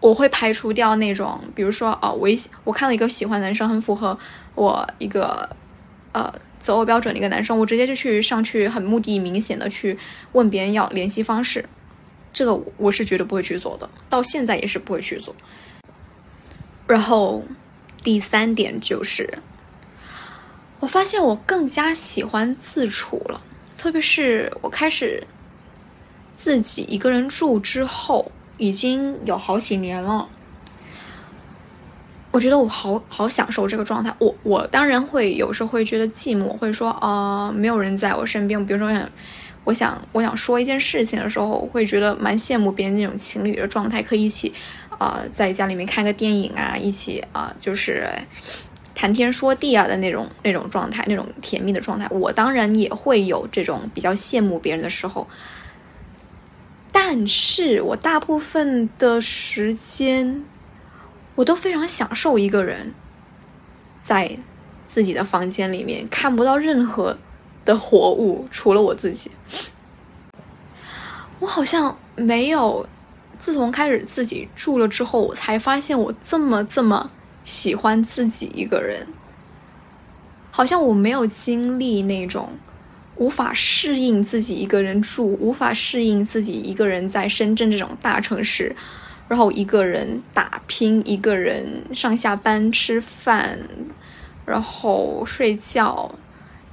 [0.00, 4.18] 我会排除掉那种，比如说哦，我一我看到一个喜欢男生，很符合
[4.54, 5.48] 我一个
[6.12, 9.98] 呃择偶标准的一个男生，我直接就去上去，很目的明显的去
[10.32, 11.64] 问别人要联系方式。
[12.34, 15.34] 这个我是绝对不会去做的，到现在也是不会去做。
[16.86, 17.42] 然后
[18.04, 19.38] 第三点就是，
[20.80, 23.42] 我发现我更加喜欢自处了，
[23.82, 25.26] 特别是我开始
[26.32, 30.28] 自己一个人住之后，已经有好几年了。
[32.30, 34.14] 我觉得我好好享受这个状态。
[34.20, 38.64] 我我当然会有时候会觉得寂寞，或者说啊，没有人在我身边。
[38.64, 39.10] 比如说我想。
[39.64, 44.52] 我想，我想说一件事情的时候，会觉得蛮羡慕别人那种情侣的状态，可以一起，
[44.98, 48.08] 啊，在家里面看个电影啊，一起啊，就是
[48.94, 52.06] 谈天说地啊的那种那种状态，那种甜蜜的状态。
[52.10, 55.28] 我当然也会有这种比较羡慕别人的时候，
[56.90, 60.44] 但是我大部分的时间，
[61.34, 62.92] 我都非常享受一个人
[64.02, 64.38] 在
[64.86, 67.18] 自己的房间里面看不到任何。
[67.64, 69.30] 的活物，除了我自己，
[71.38, 72.84] 我好像没有。
[73.38, 77.08] 自从开始自己住了之后，我才发现我这么这么
[77.44, 79.06] 喜欢自己一个人。
[80.50, 82.50] 好像我没有经历那种
[83.16, 88.76] 无法适应自己一个人住，无法适应自己一个人在深圳这种大城市，
[89.28, 93.58] 然后一个人打拼，一个人上下班、吃饭，
[94.44, 96.14] 然后睡觉。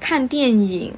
[0.02, 0.94] 看电影，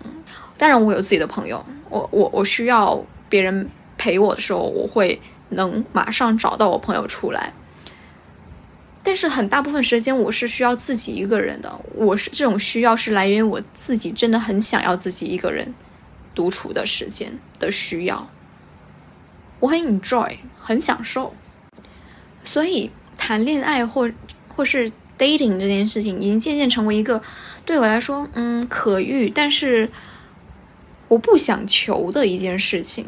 [0.58, 3.68] 当然我有自己的朋友，我我我需要别人
[3.98, 5.20] 陪我的时候，我会
[5.50, 7.54] 能马上找到我朋友出来。
[9.04, 15.74] 但是很大部分时间我是需要自己一个人的，我是这种需要是来源于我自己真的很想要自己一个人
[16.36, 18.30] 独处的时间的需要，
[19.60, 21.34] 我很 enjoy，很享受。
[22.44, 24.10] 所以谈恋爱或
[24.48, 27.22] 或是 dating 这件事情，已经渐渐成为一个。
[27.64, 29.92] 对我来说，嗯，可遇，但是
[31.08, 33.08] 我不想求的一件事情，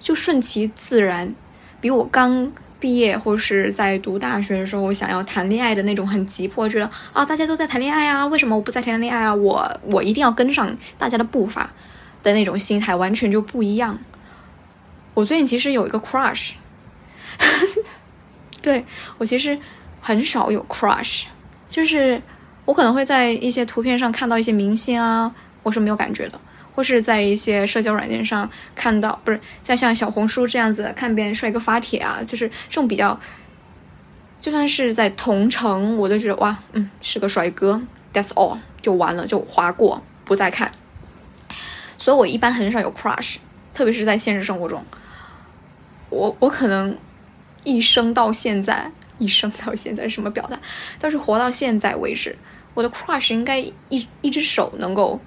[0.00, 1.34] 就顺其自然。
[1.80, 9.34] 比我刚毕业或是在读大学的时候，想要谈恋爱的那种很急迫，觉得啊，大家都在谈恋爱啊，为什么我不在谈恋爱啊？
[9.34, 11.70] 我我一定要跟上大家的步伐
[12.22, 13.98] 的那种心态，完全就不一样。
[15.14, 16.52] 我最近其实有一个 crush，
[18.62, 18.84] 对
[19.18, 19.58] 我其实
[20.00, 21.24] 很少有 crush，
[21.68, 22.20] 就是。
[22.68, 26.38] 我可能会在一些图片上看到一些明星啊，我是没有感觉的；
[26.78, 33.18] 或是在一些社交软件上看到，不是在像小红书这样子看别人帅哥发帖啊，就是这种比较，
[34.38, 37.82] 就算是在同城，我都觉得哇，嗯，是个帅哥
[38.14, 40.70] ，That's all，就完了，就划过，不再看。
[41.98, 43.38] 所以我一般很少有 crush，
[43.74, 44.84] 特别是在现实生活中，
[46.10, 46.96] 我我可能。
[47.64, 50.56] 一生到现在，一生到现在什么表达？
[51.00, 52.38] 但是活到现在为止，
[52.72, 53.58] 我的 crush 应该
[53.88, 55.20] 一一只手能够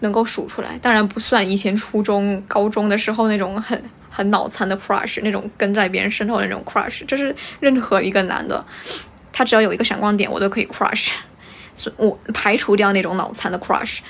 [0.00, 0.78] 能够数出来。
[0.80, 3.80] 当然不算以前初中、高中的时候那种很
[4.10, 7.04] 很脑残的 crush，那种跟在别人身后的那种 crush。
[7.06, 8.64] 就是任何一个男的，
[9.32, 11.10] 他只要有一个闪光点，我都可以 crush
[11.74, 11.92] 所。
[11.96, 14.00] 我排除掉那种脑残的 crush。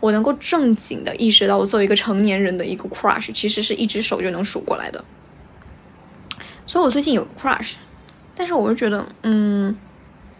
[0.00, 5.04] 我能够正经的意识到，我作为一个成年人的一个 crush，其实是一只手就能数过来的。
[6.68, 7.74] 所以我最近有 crush，
[8.36, 9.76] 但是我就觉得，嗯，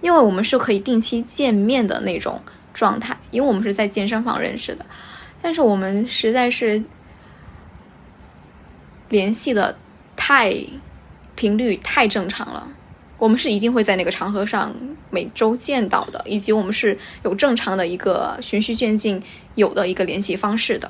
[0.00, 2.40] 因为我们是可以定期见面的那种
[2.78, 4.86] 状态，因为我们是在健身房认识的，
[5.42, 6.80] 但是我们实在是
[9.08, 9.76] 联系的
[10.14, 10.54] 太
[11.34, 12.68] 频率太正常了。
[13.18, 14.72] 我们是一定会在那个场合上
[15.10, 19.20] 每周见到的，以及我们是有正常的一个循序渐进
[19.56, 20.88] 有的一个联系方式的，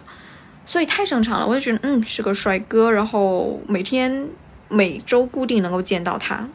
[0.66, 1.46] 所以太正常了。
[1.46, 4.28] 我就觉得，嗯，是个帅哥，然后每天
[4.68, 6.46] 每周固定能够见到他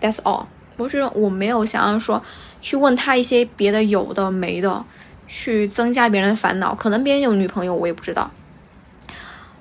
[0.00, 0.46] ，That's all。
[0.76, 2.20] 我觉得我没有想要说
[2.64, 4.82] 去问他一些别的有的没的，
[5.26, 6.74] 去增加别人的烦恼。
[6.74, 8.30] 可能别人有女朋友，我也不知道，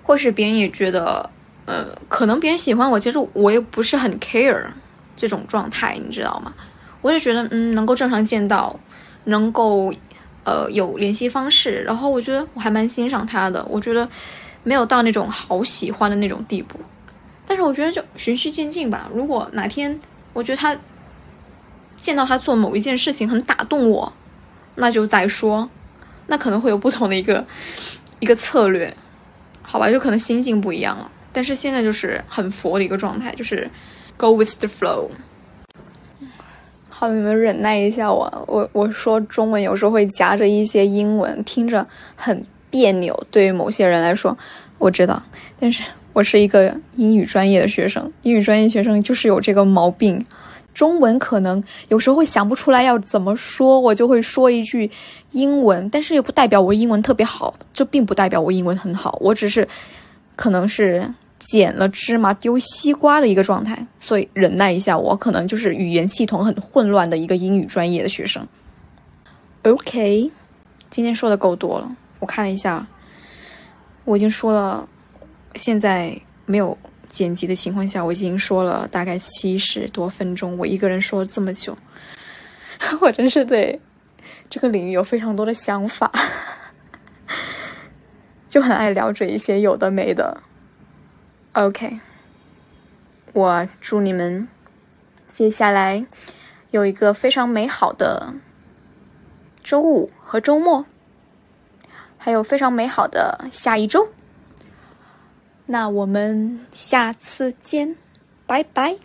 [0.04, 1.30] 或是别人也觉得，
[1.66, 4.68] 呃，可能别人喜欢我，其实我也不是很 care。
[5.18, 6.54] 这种状态你知道吗？
[7.02, 8.80] 我就觉得，嗯，能够正常见到，
[9.26, 9.94] 能够，
[10.46, 13.64] 呃，有联系方式，然后我觉得我还蛮欣赏他的。
[13.70, 14.08] 我觉得
[14.64, 16.80] 没有到那种好喜欢的那种地步，
[17.46, 19.10] 但是我觉得就循序渐进吧。
[19.14, 20.00] 如果哪天
[20.32, 20.76] 我觉得他
[22.04, 24.12] 见到他做某一件事情很打动我，
[24.76, 25.70] 那就再说，
[26.28, 27.46] 那可能会有不同的一个
[28.20, 28.94] 一个策略，
[29.62, 29.90] 好吧？
[29.90, 31.10] 就可能心境不一样了。
[31.32, 33.70] 但是现在就是很佛的一个状态，就是。
[34.16, 35.10] Go with the flow。
[36.88, 41.86] 好，你们忍耐一下我，我我说中文有时候会夹着一些英文，听着
[42.16, 43.26] 很别扭。
[43.32, 44.38] 对于某些人来说，
[44.78, 45.22] 我知道，
[45.60, 45.82] 但是
[46.14, 50.24] 我是一个英语专业的学生，英语专业学生就是有这个毛病。
[50.74, 54.90] 中文可能有时候会想不出来要怎么说，我就会说一句
[55.32, 59.68] 英文，但是又不代表我英文特别好，这并不代表我英文很好，我只是
[60.36, 61.14] 可能是。
[61.44, 68.48] 捡了芝麻丢西瓜的一个状态，所以忍耐一下，我可能就是语言系统很混乱的一个英语专业的学生。
[69.64, 70.32] OK，
[70.90, 72.88] 今天说的够多了，我看了一下，
[74.06, 74.88] 我已经说了，
[75.56, 76.78] 现在没有
[77.14, 81.78] 剪辑的情况下，我已经说了大概七十多分钟，我一个人说了这么久，
[83.02, 83.80] 我真是对
[84.50, 86.12] 这个领域有非常多的想法，
[88.50, 90.42] 就很爱聊这一些有的没的。
[91.52, 92.00] OK，
[93.34, 94.48] 我祝你们
[95.30, 96.04] 接下来
[96.72, 98.34] 有一个非常美好的
[99.64, 100.88] 周五和周末，
[102.18, 104.10] 还有非常美好的下一周。
[105.66, 107.96] 那我们下次见
[108.46, 108.98] 拜拜。